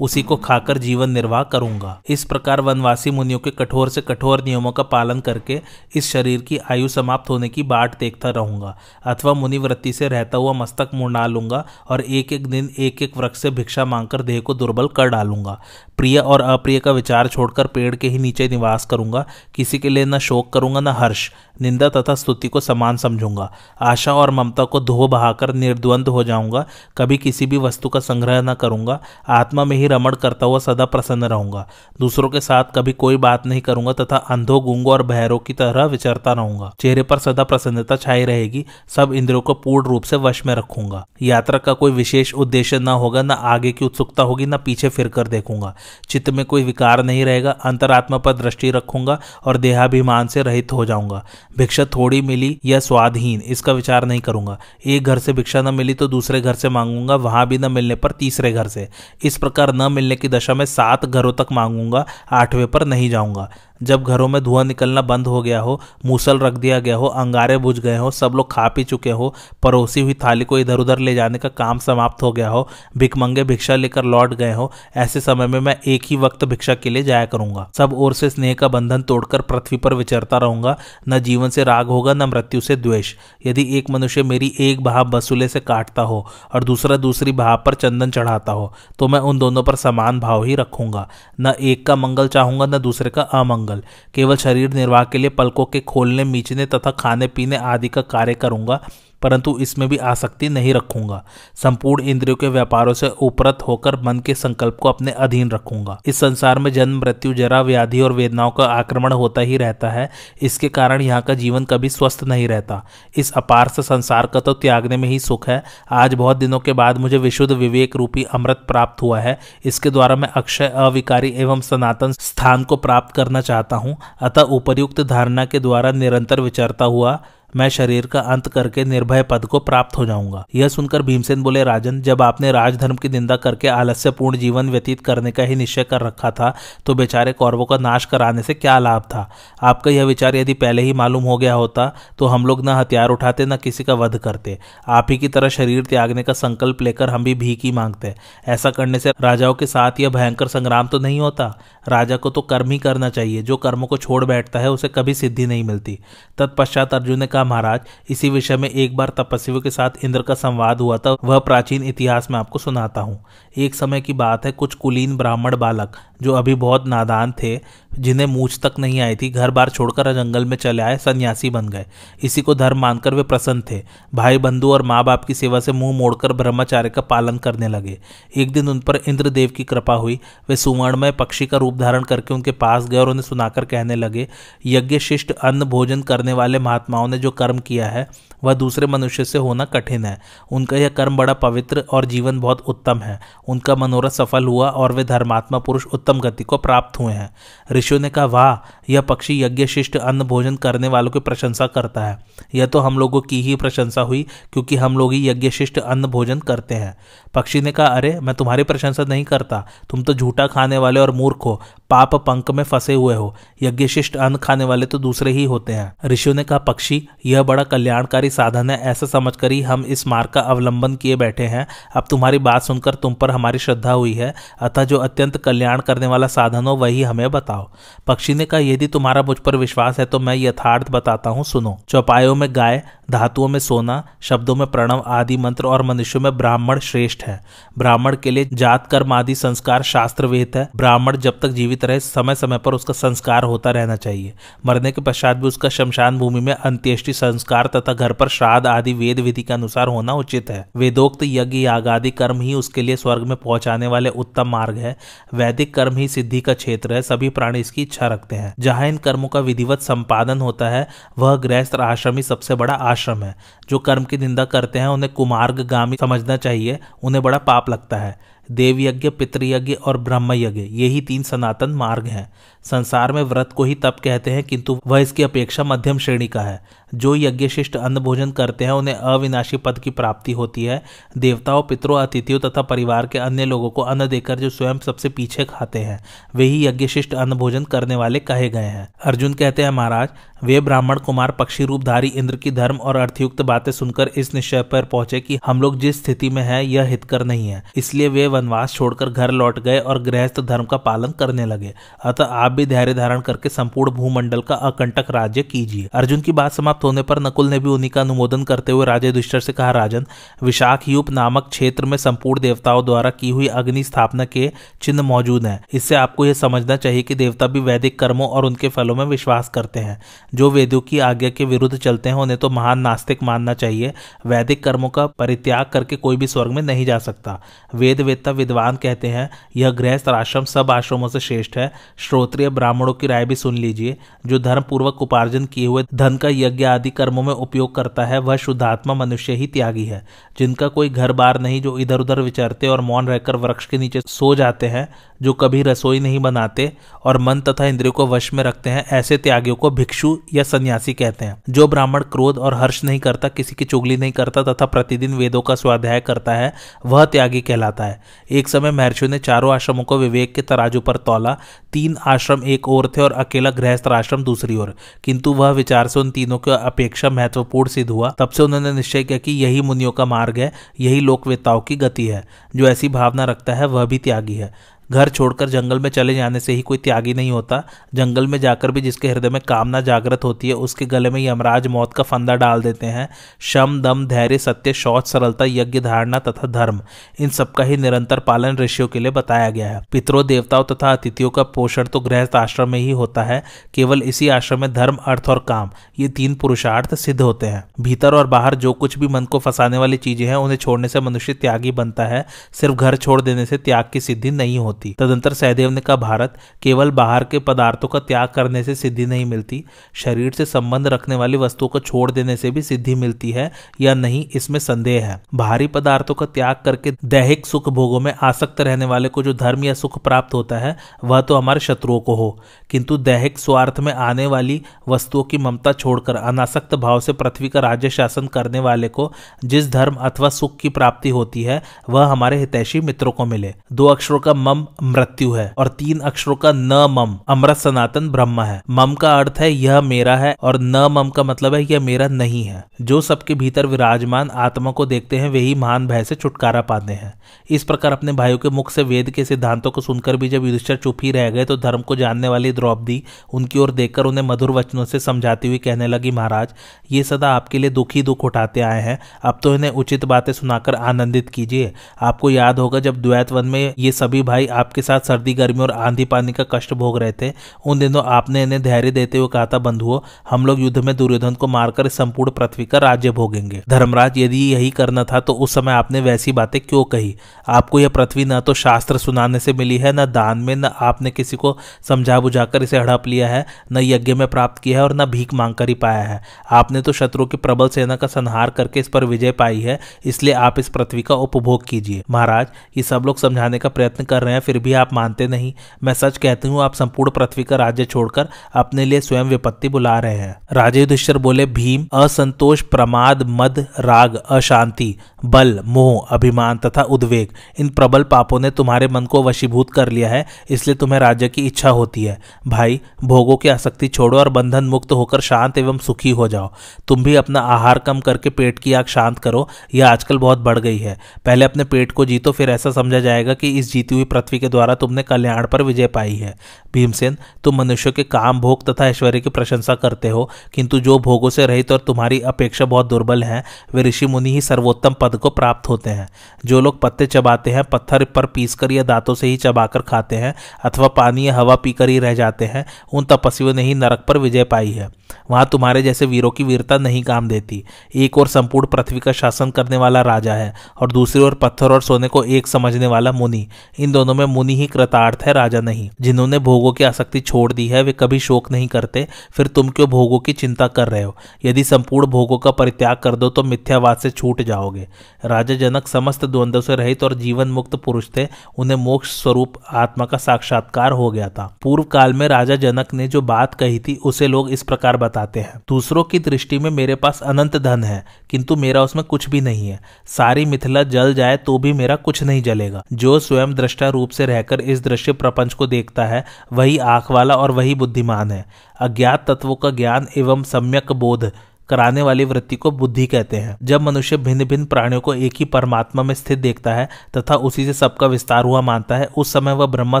उसी 0.00 0.22
को 0.22 0.36
खाकर 0.38 0.78
जीवन 0.78 1.10
निर्वाह 1.10 1.42
करूँगा। 1.44 2.00
इस 2.08 2.24
प्रकार 2.24 2.60
वनवासी 2.62 3.10
मुनियों 3.10 3.38
के 3.38 3.50
कठोर 3.52 3.88
से 3.88 4.00
कठोर 4.02 4.42
नियमों 4.44 4.72
का 4.72 4.82
पालन 4.84 5.20
करके 5.20 5.60
इस 5.96 6.10
शरीर 6.12 6.40
की 6.40 6.58
आयु 6.70 6.88
समाप्त 6.90 7.30
होने 7.30 7.48
की 7.48 7.62
बाट 7.64 7.98
देखता 8.00 8.30
रहूँगा, 8.30 8.76
अथवा 9.04 9.34
मुनिवृत्ति 9.34 9.92
से 9.92 10.08
रहता 10.08 10.38
हुआ 10.38 10.52
मस्तक 10.54 10.90
मुड़ा 10.94 11.26
लूँगा 11.26 11.64
और 11.88 12.00
एक 12.00 12.32
एक 12.32 12.46
दिन 12.46 12.70
एक 12.78 13.02
एक 13.02 13.16
वृक्ष 13.16 13.40
से 13.40 13.50
भिक्षा 13.52 13.84
मांगकर 13.84 14.22
देह 14.22 14.40
को 14.40 14.54
दुर्बल 14.54 14.88
कर 14.88 15.08
डालूँगा। 15.08 15.60
प्रिय 15.98 16.18
और 16.18 16.40
अप्रिय 16.42 16.78
का 16.80 16.92
विचार 16.92 17.28
छोड़कर 17.28 17.66
पेड़ 17.66 17.94
के 17.96 18.08
ही 18.08 18.18
नीचे 18.18 18.48
निवास 18.48 18.84
करूँगा, 18.84 19.24
किसी 19.54 19.78
के 19.78 19.88
लिए 19.88 20.04
न 20.04 20.18
शोक 20.18 20.52
करूँगा, 20.52 20.80
न 20.80 20.88
हर्ष, 20.88 21.30
निंदा 21.62 21.88
तथा 21.88 22.14
स्तुति 22.14 22.48
को 22.48 22.60
समान 22.60 22.96
समझूँगा। 22.96 23.50
आशा 23.82 24.14
और 24.14 24.30
ममता 24.30 24.64
को 24.64 24.80
धो 24.80 25.06
बहाकर 25.08 25.52
निर्द्वंद 25.54 26.08
हो 26.08 26.24
जाऊँगा, 26.24 26.64
कभी 26.96 27.16
किसी 27.18 27.33
भी 27.42 27.56
वस्तु 27.56 27.88
का 27.88 28.00
संग्रह 28.00 28.40
न 28.42 28.54
करूँगा, 28.54 28.98
आत्मा 29.28 29.64
में 29.64 29.76
ही 29.76 29.86
रमण 29.86 30.14
करता 30.14 30.46
हुआ 30.46 30.58
सदा 30.58 30.84
प्रसन्न 30.84 31.24
रहूँगा। 31.24 31.66
दूसरों 32.00 32.28
के 32.28 32.40
साथ 32.40 32.64
कभी 32.74 32.92
कोई 32.92 33.16
बात 33.16 33.46
नहीं 33.46 33.60
करूँगा 33.60 33.92
तथा 33.92 34.16
अंधो, 34.16 34.60
गुंगो 34.60 34.92
और 34.92 35.02
बहरों 35.02 35.38
की 35.38 35.52
तरह 35.52 35.84
विचरता 35.84 36.32
रहूँगा। 36.32 36.72
चेहरे 36.80 37.02
पर 37.02 37.18
सदा 37.18 37.44
प्रसन्नता 37.44 37.96
छाई 37.96 38.24
रहेगी, 38.24 38.64
सब 38.88 39.12
इंद्रियों 39.12 39.40
को 39.40 39.54
पूर्ण 39.54 39.86
रूप 39.86 40.02
से 40.02 40.16
वश 40.16 40.44
में 40.46 40.54
रखूँगा। 40.54 41.04
यात्रा 41.22 41.58
का 41.58 41.72
कोई 41.72 41.92
विशेष 41.92 42.32
उद्देश्य 42.34 42.78
न 42.78 42.88
होगा, 42.88 43.22
न 43.22 43.30
आगे 43.30 43.72
की 43.72 43.84
उत्सुकता 43.84 44.22
होगी, 44.22 44.46
न 44.46 44.56
पीछे 44.56 44.88
फिर 44.88 45.08
कर 45.08 45.28
देखूँगा। 45.28 45.74
चित्त 46.08 46.30
में 46.30 46.44
कोई 46.46 46.64
विकार 46.64 47.02
नहीं 47.04 47.24
रहेगा, 47.24 47.50
अंतरात्मा 47.50 48.18
पर 48.18 48.32
दृष्टि 48.32 48.70
रखूँगा 48.70 49.18
और 49.44 49.56
देहाभिमान 49.56 50.26
से 50.26 50.42
रहित 50.42 50.72
हो 50.72 50.84
जाऊँगा। 50.84 51.24
भिक्षा 51.58 51.84
थोड़ी 51.94 52.20
मिली 52.22 52.58
या 52.64 52.80
स्वाधीन, 52.80 53.40
इसका 53.40 53.72
विचार 53.72 54.04
नहीं 54.04 54.20
करूँगा। 54.20 54.58
एक 54.86 55.04
घर 55.04 55.18
से 55.18 55.32
भिक्षा 55.32 55.62
न 55.62 55.74
मिली 55.74 55.94
तो 55.94 56.08
दूसरे 56.08 56.40
घर 56.40 56.54
से 56.54 56.68
मांगूँगा 56.68 57.16
वहाँ 57.24 57.46
भी 57.46 57.58
न 57.58 57.72
मिलने 57.72 57.94
पर 57.94 58.10
तीसरे 58.10 58.52
घर 58.52 58.68
से। 58.68 58.88
इस 59.22 59.36
प्रकार 59.36 59.74
न 59.74 59.92
मिलने 59.92 60.16
की 60.16 60.28
दशा 60.28 60.54
में 60.54 60.64
सात 60.64 61.06
घरों 61.06 61.32
तक 61.32 61.52
मांगूँगा, 61.52 62.04
आठवें 62.32 62.66
पर 62.66 62.84
नहीं 62.84 63.10
जाऊँगा। 63.10 63.50
जब 63.84 64.04
घरों 64.04 64.28
में 64.28 64.42
धुआँ 64.44 64.64
निकलना 64.64 65.02
बंद 65.02 65.26
हो 65.26 65.42
गया 65.42 65.60
हो, 65.60 65.80
मूसल 66.06 66.38
रख 66.38 66.52
दिया 66.54 66.78
गया 66.80 66.96
हो, 66.96 67.06
अंगारे 67.06 67.58
बुझ 67.58 67.78
गए 67.78 67.96
हो, 67.96 68.10
सब 68.10 68.32
लोग 68.34 68.50
खा 68.52 68.66
पी 68.68 68.84
चुके 68.84 69.10
हो, 69.10 69.32
परोसी 69.62 70.00
हुई 70.00 70.14
थाली 70.14 70.44
को 70.44 70.58
इधर 70.58 70.78
उधर 70.78 70.98
ले 70.98 71.14
जाने 71.14 71.38
का 71.38 71.48
काम 71.50 71.78
समाप्त 71.80 72.22
हो 72.22 72.32
गया 72.32 72.48
हो 72.48 72.66
भिकमंगे 72.96 73.44
भिक्षा 73.44 73.76
लेकर 73.76 74.04
लौट 74.04 74.34
गए 74.34 74.52
हो, 74.52 74.70
ऐसे 74.96 75.20
समय 75.20 75.46
में 75.46 75.58
मैं 75.60 75.76
एक 75.86 76.02
ही 76.04 76.16
वक्त 76.16 76.44
भिक्षा 76.44 76.74
के 76.74 76.90
लिए 76.90 77.02
जाया 77.02 77.26
करूँगा। 77.26 77.68
सब 77.76 77.92
ओर 77.94 78.14
से 78.14 78.30
स्नेह 78.30 78.54
का 78.54 78.68
बंधन 78.68 79.02
तोड़कर 79.02 79.40
पृथ्वी 79.42 79.78
पर 79.78 79.94
विचरता 79.94 80.38
रहूँगा, 80.38 80.76
न 81.08 81.18
जीवन 81.20 81.50
से 81.50 81.64
राग 81.64 81.86
होगा, 81.88 82.14
न 82.14 82.22
मृत्यु 82.24 82.60
से 82.60 82.76
द्वेष। 82.76 83.14
यदि 83.46 83.66
एक 83.78 83.90
मनुष्य 83.90 84.22
मेरी 84.24 84.52
एक 84.60 84.82
भाव 84.84 85.10
बसूले 85.10 85.48
से 85.48 85.60
काटता 85.62 86.02
हो 86.02 86.24
और 86.54 86.64
दूसरा 86.64 86.96
दूसरी 86.98 87.32
भाव 87.34 87.62
पर 87.66 87.74
चंदन 87.76 88.10
चढ़ाता 88.10 88.52
हो 88.52 88.72
तो 88.98 89.08
मैं 89.08 89.20
उन 89.20 89.38
दोनों 89.38 89.62
पर 89.62 89.76
समान 89.76 90.20
भाव 90.20 90.44
ही 90.44 90.54
रखूँगा। 90.54 91.08
न 91.40 91.54
एक 91.60 91.86
का 91.86 91.96
मंगल 91.96 92.28
चाहूँगा, 92.28 92.66
न 92.66 92.78
दूसरे 92.78 93.10
का 93.10 93.22
अमंगल। 93.34 93.73
मंगल 93.74 94.12
केवल 94.14 94.36
शरीर 94.36 94.72
निर्वाह 94.72 95.04
के 95.04 95.18
लिए 95.18 95.30
पलकों 95.30 95.64
के 95.64 95.80
खोलने, 95.80 96.24
मीचने 96.24 96.66
तथा 96.66 96.90
खाने 96.90 97.26
पीने 97.26 97.56
आदि 97.56 97.88
का 97.88 98.02
कार्य 98.02 98.34
करूँगा। 98.34 98.80
परंतु 99.24 99.56
इसमें 99.60 99.88
भी 99.88 99.96
आसक्ति 99.96 100.48
नहीं 100.48 100.74
रखूँगा। 100.74 101.22
संपूर्ण 101.62 102.02
इंद्रियों 102.02 102.36
के 102.36 102.48
व्यापारों 102.48 102.92
से 102.94 103.08
उपरत 103.08 103.58
होकर 103.68 103.96
मन 104.00 104.18
के 104.18 104.34
संकल्प 104.34 104.76
को 104.80 104.88
अपने 104.88 105.10
अधीन 105.10 105.50
रखूँगा। 105.50 105.98
इस 106.06 106.16
संसार 106.16 106.58
में 106.58 106.72
जन्म, 106.72 106.98
मृत्यु, 106.98 107.34
जरा, 107.34 107.60
व्याधि 107.62 108.00
और 108.00 108.12
वेदनाओं 108.12 108.50
का 108.50 108.64
आक्रमण 108.64 109.12
होता 109.12 109.40
ही 109.40 109.56
रहता 109.56 109.90
है। 109.90 110.10
इसके 110.42 110.68
कारण 110.68 111.00
यहाँ 111.00 111.22
का 111.22 111.34
जीवन 111.34 111.64
कभी 111.64 111.88
स्वस्थ 111.88 112.24
नहीं 112.24 112.48
रहता। 112.48 112.82
इस 113.16 113.32
अपार 113.32 113.68
से 113.68 113.82
संसार 113.82 114.26
का 114.26 114.40
तो 114.40 114.52
त्यागने 114.52 114.96
में 114.96 115.08
ही 115.08 115.18
सुख 115.18 115.48
है। 115.48 115.62
आज 115.90 116.14
बहुत 116.14 116.36
दिनों 116.36 116.60
के 116.60 116.72
बाद 116.72 116.98
मुझे 116.98 117.18
विशुद्ध 117.18 117.52
विवेक 117.52 117.96
रूपी 117.96 118.22
अमृत 118.24 118.64
प्राप्त 118.68 119.02
हुआ 119.02 119.20
है। 119.20 119.38
इसके 119.64 119.90
द्वारा 119.90 120.16
मैं 120.16 120.28
अक्षय, 120.28 120.66
अविकारी 120.66 121.32
एवं 121.36 121.60
सनातन 121.60 122.12
स्थान 122.12 122.64
को 122.64 122.76
प्राप्त 122.76 123.14
करना 123.14 123.40
चाहता 123.40 123.76
हूँ। 123.76 123.96
अतः 124.22 124.42
उपयुक्त 124.42 125.00
धारणा 125.00 125.44
के 125.44 125.60
द्वारा 125.60 125.92
निरंतर 125.92 126.40
विचरता 126.40 126.84
हुआ 126.84 127.22
मैं 127.54 127.68
शरीर 127.68 128.06
का 128.06 128.20
अंत 128.20 128.48
करके 128.48 128.84
निर्भय 128.84 129.22
पद 129.22 129.44
को 129.44 129.58
प्राप्त 129.60 129.96
हो 129.98 130.04
जाऊँगा। 130.06 130.44
यह 130.54 130.68
सुनकर 130.68 131.02
भीमसेन 131.02 131.42
बोले, 131.42 131.64
राजन, 131.64 132.00
जब 132.02 132.22
आपने 132.22 132.52
राजधर्म 132.52 132.96
की 132.96 133.08
निंदा 133.08 133.36
करके 133.36 133.68
आलस्यपूर्ण 133.68 134.38
जीवन 134.38 134.70
व्यतीत 134.70 135.00
करने 135.00 135.30
का 135.30 135.42
ही 135.42 135.56
निश्चय 135.56 135.84
कर 135.84 136.00
रखा 136.00 136.30
था 136.30 136.52
तो 136.86 136.94
बेचारे 136.94 137.32
कौरवों 137.32 137.66
का 137.66 137.78
नाश 137.78 138.04
कराने 138.04 138.42
से 138.42 138.54
क्या 138.54 138.78
लाभ 138.78 139.02
था? 139.04 139.28
आपका 139.62 139.90
यह 139.90 140.04
विचार 140.04 140.36
यदि 140.36 140.54
पहले 140.54 140.82
ही 140.82 140.92
मालूम 140.92 141.24
हो 141.24 141.36
गया 141.38 141.54
होता 141.54 141.92
तो 142.18 142.26
हम 142.26 142.46
लोग 142.46 142.64
न 142.64 142.68
हथियार 142.70 143.10
उठाते, 143.10 143.46
न 143.46 143.56
किसी 143.56 143.84
का 143.84 143.94
वध 143.94 144.18
करते। 144.18 144.58
आप 144.88 145.06
ही 145.10 145.18
की 145.18 145.28
तरह 145.28 145.48
शरीर 145.50 145.84
त्यागने 145.84 146.22
का 146.22 146.32
संकल्प 146.32 146.82
लेकर 146.82 147.10
हम 147.10 147.24
भी 147.24 147.34
भीख 147.34 147.60
ही 147.64 147.72
मांगते। 147.72 148.14
ऐसा 148.48 148.70
करने 148.70 148.98
से 148.98 149.12
राजाओं 149.20 149.54
के 149.54 149.66
साथ 149.66 150.00
यह 150.00 150.08
भयंकर 150.10 150.46
संग्राम 150.48 150.86
तो 150.86 150.98
नहीं 150.98 151.20
होता? 151.20 151.46
राजा 151.88 152.16
को 152.16 152.30
तो 152.30 152.40
कर्म 152.42 152.70
ही 152.70 152.78
करना 152.78 153.08
चाहिए। 153.10 153.42
जो 153.42 153.56
कर्मों 153.56 153.86
को 153.86 153.96
छोड़ 153.96 154.24
बैठता 154.24 154.58
है, 154.58 154.70
उसे 154.70 154.88
कभी 154.88 155.14
सिद्धि 155.14 155.46
नहीं 155.46 155.64
मिलती। 155.64 155.98
तत्पश्चात 156.38 156.94
अर्जुन 156.94 157.18
ने 157.18 157.26
कहा 157.26 157.43
महाराज, 157.44 157.80
इसी 158.10 158.30
विषय 158.30 158.56
में 158.56 158.70
एक 158.70 158.96
बार 158.96 159.12
तपस्वियों 159.18 159.60
के 159.60 159.70
साथ 159.70 159.90
इंद्र 160.04 160.22
का 160.22 160.34
संवाद 160.34 160.80
हुआ 160.80 160.98
था, 160.98 161.16
वह 161.24 161.38
प्राचीन 161.38 161.82
इतिहास 161.82 162.30
में 162.30 162.38
आपको 162.38 162.58
सुनाता 162.58 163.00
हूँ। 163.00 163.24
एक 163.56 163.74
समय 163.74 164.00
की 164.00 164.12
बात 164.12 164.46
है, 164.46 164.52
कुछ 164.52 164.74
कुलीन 164.74 165.16
ब्राह्मण 165.16 165.56
बालक, 165.56 165.92
जो 166.22 166.34
अभी 166.34 166.54
बहुत 166.54 166.86
नादान 166.86 167.32
थे 167.42 167.60
जिन्हें 167.98 168.26
मूछ 168.26 168.58
तक 168.62 168.72
नहीं 168.78 169.00
आई 169.00 169.16
थी, 169.16 169.30
घर 169.30 169.50
बार 169.50 169.68
छोड़कर 169.68 170.12
जंगल 170.12 170.44
में 170.44 170.56
चले 170.56 170.82
आए, 170.82 170.96
सन्यासी 170.96 171.50
बन 171.50 171.68
गए। 171.68 171.86
इसी 172.22 172.42
को 172.42 172.54
धर्म 172.54 172.78
मानकर 172.78 173.14
वे 173.14 173.22
प्रसन्न 173.22 173.62
थे। 173.70 173.82
भाई 174.14 174.38
बंधु 174.38 174.72
और 174.72 174.82
माँ 174.82 175.04
बाप 175.04 175.24
की 175.24 175.34
सेवा 175.34 175.60
से 175.60 175.72
मुँह 175.72 175.98
मोड़कर 175.98 176.32
ब्रह्मचार्य 176.32 176.90
का 176.90 177.02
पालन 177.02 177.38
करने 177.38 177.68
लगे। 177.68 177.98
एक 178.36 178.52
दिन 178.52 178.68
उन 178.68 178.80
पर 178.80 178.96
इंद्रदेव 178.96 179.50
की 179.50 179.64
कृपा 179.64 179.94
हुई। 179.94 180.20
वे 180.48 180.56
सुवर्णमय 180.56 181.12
पक्षी 181.12 181.46
का 181.46 181.56
रूप 181.56 181.74
धारण 181.74 182.02
करके 182.02 182.34
उनके 182.34 182.52
पास 182.52 182.88
गए 182.88 182.98
और 182.98 183.08
उन्हें 183.08 183.22
सुनाकर 183.22 183.64
कहने 183.64 183.94
लगे 183.94 184.28
यज्ञ 184.66 184.98
शिष्ट 184.98 185.32
अन्न 185.32 185.64
भोजन 185.64 186.02
करने 186.02 186.32
वाले 186.32 186.58
महात्माओं 186.58 187.08
ने 187.08 187.18
जो 187.18 187.30
कर्म 187.30 187.58
किया 187.58 187.88
है 187.88 188.08
वह 188.44 188.54
दूसरे 188.54 188.86
मनुष्य 188.86 189.24
से 189.24 189.38
होना 189.38 189.64
कठिन 189.64 190.04
है। 190.04 190.20
उनका 190.52 190.76
यह 190.76 190.88
कर्म 190.88 191.16
बड़ा 191.16 191.32
पवित्र 191.32 191.84
और 191.92 192.04
जीवन 192.04 192.40
बहुत 192.40 192.60
उत्तम 192.60 192.98
है। 192.98 193.20
उनका 193.48 193.76
मनोरथ 193.76 194.10
सफल 194.10 194.44
हुआ 194.44 194.70
और 194.70 194.92
वे 194.92 195.04
धर्मात्मा 195.04 195.58
पुरुष 195.58 195.86
उत्तम 195.86 196.20
गति 196.20 196.44
को 196.44 196.56
प्राप्त 196.56 196.98
हुए 196.98 197.12
हैं। 197.12 197.34
ऋषियों 197.72 198.00
ने 198.00 198.10
कहा, 198.10 198.24
वाह, 198.24 198.68
यह 198.90 199.00
पक्षी 199.00 199.42
यज्ञ 199.42 199.66
शिष्ट 199.66 199.96
अन्न 199.96 200.22
भोजन 200.22 200.56
करने 200.56 200.88
वालों 200.88 201.10
की 201.10 201.20
प्रशंसा 201.20 201.66
करता 201.66 202.04
है। 202.04 202.26
यह 202.54 202.66
तो 202.66 202.78
हम 202.78 202.98
लोगों 202.98 203.20
की 203.20 203.42
ही 203.42 203.56
प्रशंसा 203.56 204.00
हुई, 204.00 204.26
क्योंकि 204.52 204.76
हम 204.76 204.98
लोग 204.98 205.12
ही 205.12 205.28
यज्ञ 205.28 205.50
शिष्ट 205.50 205.78
अन्न 205.78 206.06
भोजन 206.06 206.38
करते 206.38 206.74
हैं। 206.74 206.96
पक्षी 207.34 207.60
ने 207.60 207.72
कहा, 207.72 207.86
अरे, 207.86 208.20
मैं 208.20 208.34
तुम्हारी 208.34 208.62
प्रशंसा 208.62 209.04
नहीं 209.04 209.24
करता। 209.24 209.66
तुम 209.90 210.02
तो 210.02 210.14
झूठा 210.14 210.46
खाने 210.46 210.78
वाले 210.78 211.00
और 211.00 211.10
मूर्ख 211.10 211.38
हो। 211.44 211.60
पाप 211.94 212.14
पंख 212.16 212.50
में 212.50 212.62
फंसे 212.64 212.94
हुए 212.94 213.14
हो 213.14 213.34
यज्ञ 213.62 213.86
शिष्ट 213.86 214.16
अन्न 214.16 214.36
खाने 214.36 214.64
वाले 214.64 214.86
तो 214.86 214.98
दूसरे 214.98 215.30
ही 215.30 215.44
होते 215.44 215.72
हैं। 215.72 215.92
ऋषियों 216.06 216.34
ने 216.34 216.44
कहा, 216.44 216.58
पक्षी, 216.58 217.00
यह 217.26 217.42
बड़ा 217.42 217.64
कल्याणकारी 217.64 218.30
साधन 218.30 218.70
है, 218.70 218.78
ऐसा 218.82 219.06
समझकर 219.06 219.52
ही 219.52 219.60
हम 219.62 219.84
इस 219.84 220.06
मार्ग 220.06 220.30
का 220.30 220.40
अवलंबन 220.40 220.94
किए 220.94 221.16
बैठे 221.16 221.46
हैं। 221.46 221.66
अब 221.96 222.06
तुम्हारी 222.10 222.38
बात 222.38 222.62
सुनकर 222.62 222.94
तुम 222.94 223.14
पर 223.14 223.30
हमारी 223.30 223.58
श्रद्धा 223.58 223.92
हुई 223.92 224.12
है, 224.12 224.34
अतः 224.60 224.84
जो 224.84 224.98
अत्यंत 224.98 225.36
कल्याण 225.36 225.80
करने 225.80 226.06
वाला 226.06 226.26
साधन 226.26 226.66
हो, 226.66 226.76
वही 226.76 227.02
हमें 227.02 227.30
बताओ। 227.30 227.68
पक्षी 228.06 228.34
ने 228.34 228.44
कहा, 228.44 228.60
यदि 228.60 228.86
तुम्हारा 228.86 229.22
मुझ 229.22 229.38
पर 229.38 229.56
विश्वास 229.56 230.00
है 230.00 230.06
तो 230.06 230.18
मैं 230.18 230.34
यथार्थ 230.34 230.90
बताता 230.90 231.30
हूँ, 231.30 231.44
सुनो। 231.44 231.78
चौपायों 231.88 232.34
में 232.34 232.48
गाय 232.56 232.82
धातुओं 233.10 233.48
में 233.48 233.58
सोना, 233.58 234.04
शब्दों 234.20 234.54
में 234.54 234.66
प्रणव 234.66 235.04
आदि 235.06 235.36
मंत्र 235.36 235.66
और 235.66 235.82
मनुष्यों 235.82 236.22
में 236.22 236.36
ब्राह्मण 236.36 236.78
श्रेष्ठ 236.78 237.24
है। 237.24 237.44
ब्राह्मण 237.78 238.16
के 238.16 238.30
लिए 238.30 238.48
जात, 238.52 238.86
कर्म 238.86 239.12
आदि 239.12 239.34
संस्कार 239.34 239.82
शास्त्र 239.82 240.26
वेद 240.26 240.52
है। 240.56 240.68
ब्राह्मण 240.76 241.16
जब 241.16 241.40
तक 241.40 241.48
जीवित 241.48 241.84
रहे 241.84 242.00
समय 242.00 242.34
समय 242.34 242.58
पर 242.58 242.74
उसका 242.74 242.94
संस्कार 242.94 243.42
होता 243.42 243.70
रहना 243.70 243.96
चाहिए। 243.96 244.32
मरने 244.66 244.92
के 244.92 245.00
पश्चात 245.00 245.36
भी 245.36 245.46
उसका 245.46 245.68
शमशान 245.68 246.18
भूमि 246.18 246.40
में 246.40 246.52
अंत्येष्टि 246.52 247.12
संस्कार 247.12 247.66
तथा 247.66 247.92
घर 247.92 248.12
पर 248.12 248.28
श्राद्ध 248.28 248.66
आदि 248.66 248.92
वेद 248.92 249.20
विधि 249.20 249.42
के 249.42 249.54
अनुसार 249.54 249.88
होना 249.88 250.12
उचित 250.12 250.50
है। 250.50 250.68
वेदोक्त 250.76 251.18
यज्ञ, 251.22 251.58
याग 251.58 251.88
आदि 251.88 252.10
कर्म 252.10 252.40
ही 252.40 252.54
उसके 252.54 252.82
लिए 252.82 252.96
स्वर्ग 252.96 253.26
में 253.26 253.36
पहुँचाने 253.36 253.86
वाले 253.86 254.10
उत्तम 254.10 254.48
मार्ग 254.48 254.76
है। 254.76 254.96
वैदिक 255.34 255.74
कर्म 255.74 255.96
ही 255.96 256.08
सिद्धि 256.08 256.40
का 256.40 256.54
क्षेत्र 256.54 256.94
है। 256.94 257.02
सभी 257.02 257.28
प्राणी 257.28 257.60
इसकी 257.60 257.82
इच्छा 257.82 258.06
रखते 258.06 258.36
हैं। 258.36 258.54
जहाँ 258.60 258.88
इन 258.88 258.96
कर्मों 258.96 259.28
का 259.28 259.40
विधिवत 259.40 259.80
संपादन 259.80 260.40
होता 260.40 260.68
है, 260.68 260.88
वह 261.18 261.36
गृहस्थ 261.36 261.74
आश्रम 261.74 262.16
ही 262.16 262.22
सबसे 262.22 262.54
बड़ा 262.54 262.74
आश्रम 262.94 263.22
है। 263.22 263.34
जो 263.70 263.78
कर्म 263.78 264.04
की 264.04 264.18
निंदा 264.18 264.44
करते 264.44 264.78
हैं, 264.78 264.86
उन्हें 264.86 265.12
कुमार्गामी 265.12 265.96
समझना 266.00 266.36
चाहिए। 266.36 266.78
उन्हें 267.02 267.22
बड़ा 267.22 267.38
पाप 267.38 267.70
लगता 267.70 267.96
है। 267.96 268.34
देवयज्ञ, 268.50 269.10
पितृयज्ञ 269.10 269.72
और 269.72 269.98
ब्रह्म 269.98 270.32
यज्ञ 270.32 270.60
यही 270.60 271.00
तीन 271.00 271.22
सनातन 271.22 271.70
मार्ग 271.70 272.06
हैं। 272.06 272.32
संसार 272.64 273.12
में 273.12 273.22
व्रत 273.22 273.52
को 273.52 273.64
ही 273.64 273.74
तप 273.74 273.96
कहते 274.04 274.30
हैं, 274.30 274.44
किंतु 274.44 274.80
वह 274.86 274.98
इसकी 274.98 275.22
अपेक्षा 275.22 275.64
मध्यम 275.64 275.98
श्रेणी 275.98 276.28
का 276.28 276.40
है। 276.40 276.64
जो 276.94 277.16
यज्ञशिष्ट 277.16 277.76
अन्न 277.76 277.98
भोजन 277.98 278.30
करते 278.30 278.64
हैं, 278.64 278.72
उन्हें 278.72 278.94
अविनाशी 278.94 279.56
पद 279.56 279.78
की 279.78 279.90
प्राप्ति 279.90 280.32
होती 280.32 280.64
है। 280.64 280.82
देवताओं, 281.18 281.62
पितरों, 281.62 281.98
अतिथियों 281.98 282.40
तथा 282.40 282.62
परिवार 282.62 283.06
के 283.06 283.18
अन्य 283.18 283.44
लोगों 283.44 283.70
को 283.70 283.82
अन्न 283.82 284.08
देकर 284.08 284.38
जो 284.38 284.50
स्वयं 284.50 284.78
सबसे 284.78 285.08
पीछे 285.08 285.44
खाते 285.44 285.78
हैं, 285.78 286.04
वे 286.34 286.44
ही 286.44 286.66
यज्ञशिष्ट 286.66 287.14
अन्न 287.14 287.34
भोजन 287.34 287.64
करने 287.64 287.96
वाले 287.96 288.18
कहे 288.18 288.48
गए 288.48 288.64
हैं। 288.64 288.88
अर्जुन 289.04 289.34
कहते 289.34 289.62
हैं, 289.62 289.70
महाराज, 289.70 290.08
वे 290.44 290.60
ब्राह्मण 290.60 290.98
कुमार 290.98 291.30
पक्षी 291.30 291.64
रूपधारी 291.64 292.08
इंद्र 292.08 292.36
की 292.36 292.50
धर्म 292.50 292.76
और 292.76 292.96
अर्थयुक्त 292.96 293.42
बातें 293.42 293.72
सुनकर 293.72 294.10
इस 294.16 294.34
निश्चय 294.34 294.62
पर 294.62 294.84
पहुँचे 294.84 295.20
कि 295.20 295.38
हम 295.46 295.62
लोग 295.62 295.78
जिस 295.78 296.04
स्थिति 296.04 296.30
में 296.30 296.42
हैं, 296.42 296.62
यह 296.62 296.82
हितकर 296.82 297.24
नहीं 297.24 297.48
है। 297.48 297.62
इसलिए 297.76 298.08
वे 298.08 298.26
वनवास 298.26 298.72
छोड़कर 298.72 299.10
घर 299.10 299.30
लौट 299.30 299.58
गए 299.58 299.78
और 299.78 300.02
गृहस्थ 300.02 300.40
धर्म 300.40 300.64
का 300.64 300.76
पालन 300.76 301.10
करने 301.10 301.46
लगे। 301.46 301.74
अतः 302.04 302.24
आप 302.24 302.52
भी 302.52 302.66
धैर्य 302.66 302.94
धारण 302.94 303.20
करके 303.20 303.48
संपूर्ण 303.48 303.92
भूमंडल 303.92 304.40
का 304.40 304.54
अकंटक 304.54 305.10
राज्य 305.10 305.42
कीजिए। 305.42 305.88
अर्जुन 305.92 306.20
की 306.20 306.32
बात 306.32 306.52
समाप्त 306.52 306.83
होने 306.84 307.02
पर 307.02 307.18
नकुल 307.18 307.48
ने 307.48 307.58
भी 307.58 307.68
उन्हीं 307.68 307.90
का 307.90 308.00
अनुमोदन 308.00 308.44
करते 308.44 308.72
हुए 308.72 308.86
राजे 308.86 309.12
दुष्टर 309.12 309.40
से 309.40 309.52
कहा, 309.52 309.70
राजन 309.70 310.06
विशाख 310.42 310.88
युप 310.88 311.10
नामक 311.10 311.46
क्षेत्र 311.50 311.84
में 311.84 311.96
संपूर्ण 311.96 312.40
देवताओं 312.40 312.84
द्वारा 312.84 313.10
की 313.10 313.30
हुई 313.30 313.46
अग्नि 313.46 313.84
स्थापना 313.84 314.24
के 314.24 314.52
चिन्ह 314.82 315.02
मौजूद 315.02 315.46
हैं। 315.46 315.64
इससे 315.72 315.94
आपको 315.94 316.26
यह 316.26 316.34
समझना 316.34 316.76
चाहिए 316.76 317.02
कि 317.02 317.14
देवता 317.14 317.46
भी 317.46 317.60
वैदिक 317.60 317.98
कर्मों 317.98 318.28
और 318.28 318.44
उनके 318.44 318.68
फलों 318.68 318.94
में 318.94 319.04
विश्वास 319.04 319.48
करते 319.48 319.80
हैं। 319.80 320.02
जो 320.34 320.50
वेदों 320.50 320.80
की 320.80 320.98
आज्ञा 320.98 321.30
के 321.30 321.44
विरुद्ध 321.44 321.78
चलते 321.78 322.08
हैं, 322.08 322.16
उन्हें 322.16 322.38
तो 322.38 322.50
महान 322.50 322.78
नास्तिक 322.78 323.22
मानना 323.22 323.54
चाहिए। 323.54 323.92
वैदिक 324.26 324.64
कर्मों 324.64 324.88
का 324.88 325.06
परित्याग 325.06 325.66
करके 325.72 325.96
कोई 325.96 326.16
भी 326.16 326.26
स्वर्ग 326.26 326.52
में 326.52 326.62
नहीं 326.62 326.86
जा 326.86 326.98
सकता। 326.98 327.40
वेद 327.74 328.00
वेदता 328.00 328.30
विद्वान 328.30 328.76
कहते 328.76 329.08
हैं, 329.08 329.30
यह 329.56 329.70
गृहस्थ 329.70 330.08
आश्रम 330.08 330.44
सब 330.44 330.70
आश्रमों 330.70 331.08
से 331.08 331.20
श्रेष्ठ 331.20 331.56
है। 331.56 331.72
श्रोत्रिय 331.96 332.48
ब्राह्मणों 332.48 332.94
की 332.94 333.06
राय 333.06 333.24
भी 333.24 333.36
सुन 333.36 333.58
लीजिए। 333.58 333.96
जो 334.26 334.38
धर्म 334.38 334.62
पूर्वक 334.62 335.02
उपार्जन 335.02 335.44
किए 335.44 335.66
हुए 335.66 335.84
धन 335.94 336.16
का 336.16 336.28
यज्ञ 336.28 336.63
आदि 336.64 336.90
कर्मों 336.90 337.22
में 337.22 337.34
उपयोग 337.34 337.74
करता 337.74 338.04
है, 338.04 338.18
वह 338.18 338.36
शुद्धात्मा 338.36 338.94
मनुष्य 338.94 339.32
ही 339.32 339.46
त्यागी 339.46 339.84
है। 339.84 340.06
जिनका 340.38 340.68
कोई 340.68 340.88
घर 340.88 341.12
बार 341.12 341.40
नहीं 341.40 341.62
जो 341.62 341.78
इधर 341.78 342.00
उधर 342.00 342.20
विचरते 342.20 342.66
और 342.66 342.80
मौन 342.80 343.06
रहकर 343.06 343.36
वृक्ष 343.36 343.66
के 343.66 343.78
नीचे 343.78 344.00
सो 344.06 344.34
जाते 344.34 344.66
हैं, 344.66 344.88
जो 345.22 345.32
कभी 345.32 345.62
रसोई 345.62 346.00
नहीं 346.00 346.18
बनाते 346.18 346.72
और 347.04 347.18
मन 347.18 347.40
तथा 347.40 347.66
इंद्रियों 347.66 347.92
को 347.92 348.06
वश 348.06 348.34
में 348.34 348.44
रखते 348.44 348.70
हैं, 348.70 348.84
ऐसे 348.92 349.16
त्यागियों 349.16 349.56
को 349.56 349.70
भिक्षु 349.70 350.18
या 350.34 350.42
सन्यासी 350.42 350.94
कहते 350.94 351.24
हैं। 351.24 351.42
जो 351.50 351.68
ब्राह्मण 351.68 352.02
क्रोध 352.02 352.38
और 352.38 352.54
हर्ष 352.54 352.84
नहीं 352.84 352.98
करता, 352.98 353.28
किसी 353.28 353.54
की 353.54 353.64
चुगली 353.64 353.96
नहीं 353.96 354.12
करता 354.12 354.42
तथा 354.42 354.66
प्रतिदिन 354.66 355.14
वेदों 355.14 355.40
का 355.40 355.54
स्वाध्याय 355.54 356.00
करता 356.00 356.32
है, 356.32 356.54
वह 356.86 357.04
त्यागी 357.04 357.40
कहलाता 357.40 357.84
है। 357.84 358.02
एक 358.30 358.48
समय 358.48 358.70
महर्षियों 358.70 359.10
ने 359.10 359.18
चारों 359.18 359.54
आश्रमों 359.54 359.84
को 359.84 359.98
विवेक 359.98 360.34
के 360.34 360.42
तराजू 360.42 360.80
पर 360.80 360.96
तोला। 360.96 361.38
तीन 361.72 361.96
आश्रम 362.06 362.44
एक 362.44 362.68
ओर 362.68 362.92
थे 362.96 363.02
और 363.02 363.12
अकेला 363.12 363.50
गृहस्थ 363.50 363.88
आश्रम 363.88 364.24
दूसरी 364.24 364.56
ओर। 364.56 364.74
किंतु 365.04 365.32
वह 365.32 365.50
विचार 365.50 365.88
से 365.88 366.00
उन 366.00 366.10
तीनों 366.10 366.38
की 366.38 366.50
अपेक्षा 366.54 367.10
महत्वपूर्ण 367.10 367.68
सिद्ध 367.68 367.90
हुआ। 367.90 368.14
तब 368.18 368.28
से 368.28 368.42
उन्होंने 368.42 368.72
निश्चय 368.72 369.04
किया 369.04 369.18
कि 369.18 369.32
यही 369.32 369.60
मुनियों 369.60 369.92
का 369.92 370.04
मार्ग 370.04 370.38
है, 370.38 370.52
यही 370.80 371.00
लोकवेताओं 371.00 371.60
की 371.60 371.76
गति 371.76 372.06
है। 372.06 372.24
जो 372.56 372.68
ऐसी 372.68 372.88
भावना 372.88 373.24
रखता 373.24 373.54
है, 373.54 373.66
वह 373.66 373.84
भी 373.84 373.98
त्यागी 373.98 374.34
है। 374.34 374.54
घर 374.92 375.08
छोड़कर 375.08 375.48
जंगल 375.48 375.78
में 375.78 375.88
चले 375.90 376.14
जाने 376.14 376.40
से 376.40 376.52
ही 376.52 376.62
कोई 376.62 376.78
त्यागी 376.78 377.14
नहीं 377.14 377.30
होता। 377.30 377.62
जंगल 377.94 378.26
में 378.26 378.40
जाकर 378.40 378.70
भी 378.70 378.80
जिसके 378.80 379.08
हृदय 379.08 379.28
में 379.28 379.40
कामना 379.48 379.80
जागृत 379.80 380.24
होती 380.24 380.48
है, 380.48 380.54
उसके 380.54 380.86
गले 380.86 381.10
में 381.10 381.20
यमराज 381.26 381.66
मौत 381.66 381.94
का 381.94 382.02
फंदा 382.02 382.34
डाल 382.34 382.62
देते 382.62 382.86
हैं। 382.86 383.08
शम, 383.40 383.80
दम, 383.82 384.06
धैर्य, 384.06 384.38
सत्य, 384.38 384.72
शौच, 384.72 385.06
सरलता, 385.06 385.44
यज्ञ, 385.44 385.80
धारणा 385.80 386.18
तथा 386.18 386.46
धर्म, 386.46 386.80
इन 387.20 387.28
सबका 387.28 387.64
ही 387.64 387.76
निरंतर 387.76 388.18
पालन 388.18 388.56
ऋषियों 388.56 388.88
के 388.88 388.98
लिए 388.98 389.10
बताया 389.10 389.50
गया 389.50 389.68
है। 389.68 389.82
पितरों, 389.92 390.26
देवताओं 390.26 390.64
तथा 390.64 390.92
अतिथियों 390.92 391.30
का 391.30 391.42
पोषण 391.42 391.84
तो 391.84 392.00
गृहस्थ 392.00 392.36
आश्रम 392.36 392.68
में 392.68 392.78
ही 392.78 392.90
होता 392.90 393.22
है, 393.22 393.42
केवल 393.74 394.02
इसी 394.02 394.28
आश्रम 394.28 394.60
में 394.60 394.72
धर्म, 394.72 394.98
अर्थ 395.06 395.28
और 395.28 395.44
काम, 395.48 395.70
ये 395.98 396.08
तीन 396.08 396.34
पुरुषार्थ 396.34 396.94
सिद्ध 396.94 397.20
होते 397.20 397.46
हैं। 397.46 397.64
भीतर 397.80 398.14
और 398.14 398.26
बाहर 398.26 398.54
जो 398.54 398.72
कुछ 398.72 398.98
भी 398.98 399.08
मन 399.08 399.24
को 399.24 399.38
फंसाने 399.38 399.78
वाली 399.78 399.96
चीज़ें 399.96 400.26
हैं, 400.26 400.36
उन्हें 400.36 400.58
छोड़ने 400.58 400.88
से 400.88 401.00
मनुष्य 401.00 401.34
त्यागी 401.34 401.72
बनता 401.72 402.04
है, 402.04 402.26
सिर्फ़ 402.52 402.74
घर 402.74 402.96
छोड़ 402.96 403.20
देने 403.22 403.46
से 403.46 403.58
त्याग 403.58 403.84
की 403.92 404.00
सिद्धि 404.00 404.30
नहीं 404.30 404.58
होती। 404.58 404.73
होती। 404.74 404.94
तदंतर 404.98 405.32
सहदेव 405.32 405.70
ने 405.70 405.80
कहा, 405.80 405.96
भारत 405.96 406.34
केवल 406.62 406.90
बाहर 406.90 407.24
के 407.24 407.38
पदार्थों 407.38 407.88
का 407.88 407.98
त्याग 407.98 408.28
करने 408.28 408.62
से 408.62 408.74
सिद्धि 408.74 409.06
नहीं 409.06 409.24
मिलती। 409.24 409.64
शरीर 409.94 410.32
से 410.32 410.44
संबंध 410.44 410.86
रखने 410.86 411.16
वाली 411.16 411.36
वस्तुओं 411.36 411.68
को 411.68 411.80
छोड़ 411.80 412.10
देने 412.10 412.36
से 412.36 412.50
भी 412.50 412.62
सिद्धि 412.62 412.94
मिलती 412.94 413.30
है 413.30 413.50
या 413.80 413.94
नहीं, 413.94 414.26
इसमें 414.34 414.58
संदेह 414.58 415.06
है। 415.06 415.22
बाहरी 415.34 415.66
पदार्थों 415.66 416.14
का 416.14 416.26
त्याग 416.26 416.56
करके 416.64 416.92
दैहिक 417.04 417.46
सुख 417.46 417.68
भोगों 417.68 418.00
में 418.00 418.14
आसक्त 418.22 418.60
रहने 418.60 418.84
वाले 418.84 419.08
को 419.08 419.22
जो 419.22 419.34
धर्म 419.34 419.64
या 419.64 419.74
सुख 419.74 420.02
प्राप्त 420.02 420.34
होता 420.34 420.58
है, 420.58 420.76
वह 421.04 421.20
तो 421.20 421.36
हमारे 421.36 421.60
शत्रुओं 421.60 422.00
को 422.00 422.14
हो। 422.14 422.40
किंतु 422.70 422.96
दैहिक 422.96 423.38
स्वार्थ 423.38 423.80
में 423.80 423.92
आने 423.92 424.26
वाली 424.26 424.62
वस्तुओं 424.88 425.24
की 425.24 425.38
ममता 425.38 425.72
छोड़कर, 425.72 426.16
अनासक्त 426.16 426.74
भाव 426.74 427.00
से 427.00 427.12
पृथ्वी 427.12 427.48
का 427.48 427.60
राज्य 427.60 427.90
शासन 427.90 428.26
करने 428.26 428.60
वाले 428.60 428.88
को 428.88 429.12
जिस 429.44 429.70
धर्म 429.70 429.94
अथवा 429.94 430.28
सुख 430.28 430.56
की 430.56 430.68
प्राप्ति 430.68 431.10
होती 431.10 431.42
है, 431.42 431.62
वह 431.90 432.06
हमारे 432.06 432.38
हितैषी 432.38 432.80
मित्रों 432.80 433.12
को 433.12 433.24
मिले। 433.24 433.54
दो 433.72 433.86
अक्षरों 433.86 434.18
का 434.18 434.34
मम 434.34 434.63
मृत्यु 434.82 435.32
है 435.32 435.52
और 435.58 435.68
तीन 435.68 436.00
अक्षरों 436.00 436.36
का 436.36 436.52
न 436.52 436.86
मम, 436.90 437.16
अमृत 437.28 437.56
सनातन 437.56 438.08
ब्रह्म 438.10 438.42
है। 438.42 438.60
मम 438.70 438.94
का 438.94 439.12
अर्थ 439.12 439.38
है 439.38 439.50
यह 439.52 439.80
मेरा 439.82 440.16
है 440.16 440.34
और 440.42 440.58
न 440.60 440.86
मम 440.90 441.10
का 441.10 441.22
मतलब 441.22 441.54
है 441.54 441.62
यह 441.64 441.80
मेरा 441.80 442.08
नहीं 442.08 442.42
है। 442.44 442.64
जो 442.82 443.00
सबके 443.00 443.34
भीतर 443.34 443.66
विराजमान 443.66 444.30
आत्मा 444.30 444.70
को 444.70 444.86
देखते 444.86 445.18
हैं, 445.18 445.28
वही 445.28 445.54
महान 445.54 445.86
भय 445.86 446.04
से 446.04 446.14
छुटकारा 446.14 446.60
पाते 446.62 446.92
हैं। 446.92 447.12
इस 447.50 447.64
प्रकार 447.64 447.92
अपने 447.92 448.12
भाइयों 448.12 448.38
के 448.38 448.48
मुख 448.50 448.70
से 448.70 448.82
वेद 448.82 449.10
के 449.10 449.24
सिद्धांतों 449.24 449.70
को 449.70 449.80
सुनकर 449.80 450.16
भी 450.16 450.28
जब 450.28 450.46
युधिष्ठर 450.46 450.76
चुप 450.76 450.98
ही 451.02 451.10
रह 451.12 451.28
गए 451.30 451.44
तो 451.44 451.56
धर्म 451.56 451.82
को 451.82 451.96
जानने 451.96 452.28
वाली 452.28 452.52
द्रौपदी 452.52 453.02
उनकी 453.34 453.58
ओर 453.58 453.70
देखकर 453.72 454.04
उन्हें 454.04 454.24
मधुर 454.24 454.50
वचनों 454.50 454.84
से 454.84 455.00
समझाती 455.00 455.48
हुई 455.48 455.58
कहने 455.58 455.86
लगी, 455.86 456.10
महाराज, 456.10 456.48
ये 456.90 457.02
सदा 457.04 457.30
आपके 457.30 457.58
लिए 457.58 457.70
दुखी 457.70 458.02
दुख 458.02 458.24
उठाते 458.24 458.60
आए 458.60 458.80
हैं। 458.82 458.98
अब 459.24 459.38
तो 459.42 459.54
इन्हें 459.54 459.70
उचित 459.72 460.04
बातें 460.04 460.32
सुनाकर 460.32 460.74
आनंदित 460.74 461.28
कीजिए। 461.28 461.72
आपको 462.02 462.30
याद 462.30 462.58
होगा 462.58 462.80
जब 462.80 463.00
द्वैत 463.02 463.32
वन 463.32 463.46
में 463.46 463.74
ये 463.78 463.92
सभी 463.92 464.22
भाई 464.22 464.46
आपके 464.54 464.82
साथ 464.82 465.00
सर्दी, 465.00 465.34
गर्मी 465.34 465.60
और 465.60 465.70
आंधी 465.72 466.04
पानी 466.06 466.32
का 466.32 466.44
कष्ट 466.50 466.74
भोग 466.74 466.98
रहे 466.98 467.12
थे। 467.12 467.32
उन 467.66 467.78
दिनों 467.78 468.02
आपने 468.06 468.42
इन्हें 468.42 468.62
धैर्य 468.62 468.90
देते 468.90 469.18
हुए 469.18 469.28
कहा 469.28 469.46
था, 469.46 469.58
बंधुओं, 469.60 470.00
हम 470.30 470.46
लोग 470.46 470.60
युद्ध 470.60 470.78
में 470.78 470.94
दुर्योधन 470.96 471.34
को 471.34 471.46
मारकर 471.46 471.88
संपूर्ण 471.90 472.30
पृथ्वी 472.30 472.64
का 472.64 472.78
राज्य 472.78 473.10
भोगेंगे। 473.12 473.62
धर्मराज, 473.68 474.18
यदि 474.18 474.38
यही 474.44 474.70
करना 474.72 475.04
था 475.04 475.20
तो 475.20 475.32
उस 475.34 475.54
समय 475.54 475.72
आपने 475.72 476.00
वैसी 476.00 476.32
बातें 476.32 476.60
क्यों 476.60 476.84
कही? 476.86 477.14
आपको 477.48 477.80
यह 477.80 477.88
पृथ्वी 477.90 478.24
न 478.24 478.40
तो 478.40 478.54
शास्त्र 478.54 478.98
सुनाने 478.98 479.38
से 479.38 479.52
मिली 479.52 479.78
है, 479.78 479.92
न 479.92 480.06
दान 480.06 480.38
में, 480.38 480.54
न 480.56 480.70
आपने 480.80 481.10
किसी 481.10 481.36
को 481.36 481.56
समझा 481.82 482.18
बुझाकर 482.20 482.62
इसे 482.62 482.78
हड़प 482.78 483.06
लिया 483.06 483.28
है, 483.28 483.44
न 483.72 483.78
यज्ञ 483.78 484.14
में 484.14 484.26
प्राप्त 484.28 484.62
किया 484.62 484.78
है 484.78 484.84
और 484.84 484.94
न 484.94 485.04
भीख 485.06 485.34
मांग 485.34 485.54
कर 485.54 485.68
ही 485.68 485.74
पाया 485.76 486.02
है। 486.02 486.20
आपने 486.52 486.82
तो 486.82 486.92
शत्रु 486.92 487.26
की 487.26 487.36
प्रबल 487.36 487.68
सेना 487.68 487.96
का 487.96 488.06
संहार 488.06 488.50
करके 488.50 488.80
इस 488.80 488.88
पर 488.88 489.04
विजय 489.04 489.32
पाई 489.32 489.60
है, 489.60 489.78
इसलिए 490.04 490.34
आप 490.34 490.58
इस 490.58 490.68
पृथ्वी 490.68 491.02
का 491.02 491.14
उपभोग 491.16 491.64
कीजिए। 491.64 492.02
महाराज, 492.10 492.46
ये 492.76 492.82
सब 492.82 493.02
लोग 493.06 493.18
समझाने 493.18 493.58
का 493.58 493.68
प्रयत्न 493.68 494.04
कर 494.04 494.22
रहे 494.22 494.32
हैं 494.32 494.40
फिर 494.44 494.58
भी 494.58 494.72
आप 494.72 494.92
मानते 494.92 495.26
नहीं। 495.26 495.52
मैं 495.82 495.94
सच 495.94 496.18
कहती 496.18 496.48
हूँ, 496.48 496.62
आप 496.62 496.74
संपूर्ण 496.74 497.10
पृथ्वी 497.10 497.44
का 497.44 497.56
राज्य 497.56 497.84
छोड़कर 497.84 498.28
अपने 498.54 498.84
लिए 498.84 499.00
स्वयं 499.00 499.24
विपत्ति 499.24 499.68
बुला 499.68 499.98
रहे 499.98 500.16
हैं। 500.16 500.36
राजे 500.52 500.80
युधिष्ठिर 500.80 501.18
बोले, 501.18 501.46
भीम, 501.46 501.86
असंतोष, 501.92 502.62
प्रमाद, 502.62 503.22
मद, 503.30 503.66
राग, 503.78 504.22
अशांति, 504.30 504.94
बल, 505.24 505.58
मोह, 505.64 506.06
अभिमान 506.10 506.58
तथा 506.58 506.82
उद्वेग, 506.82 507.28
इन 507.60 507.68
प्रबल 507.68 508.02
पापों 508.02 508.40
ने 508.40 508.50
तुम्हारे 508.50 508.88
मन 508.88 509.04
को 509.04 509.22
वशीभूत 509.22 509.70
कर 509.70 509.88
लिया 509.88 510.08
है, 510.08 510.24
इसलिए 510.50 510.76
तुम्हें 510.76 511.00
राज्य 511.00 511.28
की 511.28 511.46
इच्छा 511.46 511.70
होती 511.70 512.04
है। 512.04 512.18
भाई, 512.46 512.80
भोगों 513.04 513.36
की 513.36 513.48
आसक्ति 513.48 513.88
छोड़ो 513.88 514.18
और 514.18 514.28
बंधन 514.28 514.64
मुक्त 514.64 514.92
होकर 514.92 515.20
शांत 515.20 515.58
एवं 515.58 515.78
सुखी 515.78 516.10
हो 516.10 516.28
जाओ। 516.28 516.50
तुम 516.88 517.02
भी 517.02 517.14
अपना 517.14 517.40
आहार 517.40 517.78
कम 517.78 518.00
करके 518.00 518.30
पेट 518.30 518.58
की 518.58 518.72
आग 518.72 518.86
शांत 518.86 519.18
करो, 519.18 519.48
यह 519.74 519.88
आजकल 519.88 520.18
बहुत 520.18 520.38
बढ़ 520.38 520.58
गई 520.58 520.78
है। 520.78 520.98
पहले 521.24 521.44
अपने 521.44 521.64
पेट 521.64 521.92
को 521.92 522.04
जीतो, 522.04 522.32
फिर 522.32 522.50
ऐसा 522.50 522.70
समझा 522.70 523.00
जाएगा 523.00 523.34
कि 523.34 523.58
इस 523.58 523.72
जीती 523.72 523.94
हुई 523.94 524.04
पृथ्वी 524.04 524.33
के 524.38 524.48
द्वारा 524.48 524.74
तुमने 524.74 525.02
कल्याण 525.02 525.46
पर 525.46 525.62
विजय 525.62 525.86
पाई 525.86 526.14
है। 526.14 526.34
भीमसेन, 526.74 527.16
तुम 527.44 527.56
मनुष्य 527.56 527.92
के 527.92 528.02
काम, 528.02 528.40
भोग 528.40 528.70
तथा 528.70 528.88
ऐश्वर्य 528.88 529.20
की 529.20 529.30
प्रशंसा 529.30 529.74
करते 529.74 530.08
हो, 530.08 530.30
किंतु 530.54 530.80
जो 530.80 530.98
भोगों 530.98 531.30
से 531.30 531.46
रहित 531.46 531.72
और 531.72 531.78
तुम्हारी 531.78 532.20
अपेक्षा 532.20 532.64
बहुत 532.64 532.88
दुर्बल 532.88 533.24
है, 533.24 533.44
वे 533.74 533.82
ऋषि 533.82 534.06
मुनि 534.06 534.32
ही 534.32 534.40
सर्वोत्तम 534.40 534.94
पद 535.00 535.16
को 535.16 535.30
प्राप्त 535.30 535.68
होते 535.68 535.90
हैं। 535.90 536.08
जो 536.44 536.60
लोग 536.60 536.80
पत्ते 536.80 537.06
चबाते 537.06 537.50
हैं, 537.50 537.64
पत्थर 537.64 538.04
पर 538.04 538.26
पीसकर 538.26 538.72
या 538.72 538.82
दांतों 538.82 539.14
से 539.14 539.26
ही 539.26 539.36
चबाकर 539.36 539.80
खाते 539.80 540.16
हैं, 540.16 540.34
अथवा 540.64 540.88
पानी 540.88 541.28
या 541.28 541.34
हवा 541.34 541.56
पीकर 541.56 541.88
ही 541.88 541.98
रह 541.98 542.14
जाते 542.14 542.44
हैं, 542.44 542.64
उन 542.92 543.04
तपस्वियों 543.04 543.54
ने 543.54 543.62
ही 543.62 543.74
नरक 543.74 544.04
पर 544.08 544.18
विजय 544.18 544.44
पाई 544.44 544.70
है। 544.70 544.88
वहाँ 545.30 545.48
तुम्हारे 545.52 545.82
जैसे 545.82 546.06
वीरों 546.06 546.30
की 546.30 546.44
वीरता 546.44 546.78
नहीं 546.78 547.02
काम 547.02 547.28
देती। 547.28 547.64
एक 547.94 548.18
और 548.18 548.28
संपूर्ण 548.28 548.66
पृथ्वी 548.66 549.00
का 549.00 549.12
शासन 549.12 549.50
करने 549.50 549.76
वाला 549.76 550.02
राजा 550.02 550.34
है, 550.34 550.54
और 550.80 550.92
दूसरी 550.92 551.22
ओर 551.22 551.34
पत्थर 551.34 551.72
और 551.72 551.82
सोने 551.82 552.08
को 552.08 552.24
एक 552.24 552.46
समझने 552.46 552.86
वाला 552.86 553.12
मुनि। 553.12 553.48
इन 553.78 553.92
दोनों 553.92 554.14
में 554.14 554.23
में 554.26 554.34
मुनि 554.34 554.56
ही 554.56 554.66
कृतार्थ 554.66 555.22
है, 555.26 555.32
राजा 555.32 555.60
नहीं। 555.60 555.90
जिन्होंने 556.00 556.38
भोगों 556.38 556.72
की 556.72 556.84
आसक्ति 556.84 557.20
छोड़ 557.20 557.52
दी 557.52 557.68
है, 557.68 557.82
वे 557.82 557.92
कभी 557.92 558.18
शोक 558.18 558.50
नहीं 558.50 558.68
करते। 558.68 559.08
फिर 559.32 559.46
तुम 559.46 559.68
क्यों 559.68 559.88
भोगों 559.88 560.18
की 560.18 560.32
चिंता 560.32 560.66
कर 560.66 560.88
रहे 560.88 561.02
हो? 561.02 561.16
यदि 561.44 561.64
संपूर्ण 561.64 562.06
भोगों 562.06 562.38
का 562.38 562.50
परित्याग 562.50 562.96
कर 562.96 563.16
दो 563.16 563.30
तो 563.30 563.42
मिथ्यावाद 563.42 563.96
से 563.96 564.10
छूट 564.10 564.42
जाओगे। 564.42 564.88
राजा 565.24 565.54
जनक 565.54 565.88
समस्त 565.88 566.24
द्वंद्व 566.24 566.60
से 566.60 566.76
रहित 566.76 567.04
और 567.04 567.14
जीवन 567.14 567.48
मुक्त 567.48 567.76
पुरुष 567.76 568.08
थे। 568.16 568.28
उन्हें 568.58 568.78
मोक्ष 568.78 569.22
स्वरूप 569.22 569.52
आत्मा 569.72 570.04
का 570.04 570.18
साक्षात्कार 570.18 570.92
हो 570.92 571.10
गया 571.10 571.28
था। 571.28 571.58
पूर्व 571.62 571.82
काल 571.82 572.12
में 572.12 572.28
राजा 572.28 572.56
जनक 572.56 572.94
ने 572.94 573.08
जो 573.08 573.20
बात 573.20 573.54
कही 573.54 573.78
थी, 573.78 573.96
उसे 574.04 574.26
लोग 574.26 574.50
इस 574.50 574.62
प्रकार 574.62 574.96
बताते 574.96 575.40
हैं। 575.40 575.58
दूसरों 575.68 576.04
की 576.04 576.18
दृष्टि 576.18 576.58
में 576.58 576.70
मेरे 576.70 576.94
पास 576.94 577.20
अनंत 577.22 577.56
धन 577.56 577.84
है। 577.84 578.04
किंतु 578.34 578.56
मेरा 578.56 578.82
उसमें 578.82 579.04
कुछ 579.04 579.28
भी 579.28 579.40
नहीं 579.40 579.68
है। 579.68 579.80
सारी 580.06 580.44
मिथिला 580.44 580.82
जल 580.82 581.14
जाए 581.14 581.36
तो 581.36 581.58
भी 581.58 581.72
मेरा 581.72 581.96
कुछ 581.96 582.22
नहीं 582.22 582.42
जलेगा। 582.42 582.82
जो 582.92 583.18
स्वयं 583.18 583.54
दृष्टा 583.54 583.88
रूप 583.88 584.10
से 584.10 584.26
रहकर 584.26 584.60
इस 584.60 584.82
दृश्य 584.82 585.12
प्रपंच 585.12 585.54
को 585.54 585.66
देखता 585.66 586.04
है, 586.04 586.24
वही 586.52 586.78
आँख 586.78 587.10
वाला 587.10 587.34
और 587.34 587.50
वही 587.50 587.74
बुद्धिमान 587.74 588.30
है। 588.30 588.44
अज्ञात 588.80 589.30
तत्वों 589.30 589.56
का 589.56 589.70
ज्ञान 589.70 590.06
एवं 590.16 590.42
सम्यक 590.42 590.92
बोध 590.92 591.30
कराने 591.68 592.02
वाली 592.02 592.24
वृत्ति 592.24 592.56
को 592.56 592.70
बुद्धि 592.70 593.06
कहते 593.06 593.36
हैं। 593.36 593.56
जब 593.62 593.80
मनुष्य 593.80 594.16
भिन्न 594.16 594.44
भिन्न 594.44 594.64
प्राणियों 594.64 595.00
को 595.00 595.14
एक 595.14 595.34
ही 595.38 595.44
परमात्मा 595.44 596.02
में 596.02 596.14
स्थित 596.14 596.38
देखता 596.38 596.74
है, 596.74 596.88
तथा 597.16 597.34
उसी 597.34 597.64
से 597.64 597.72
सबका 597.72 598.06
विस्तार 598.06 598.44
हुआ 598.44 598.60
मानता 598.60 598.96
है, 598.96 599.08
उस 599.16 599.32
समय 599.32 599.52
वह 599.52 599.66
ब्रह्मा 599.66 600.00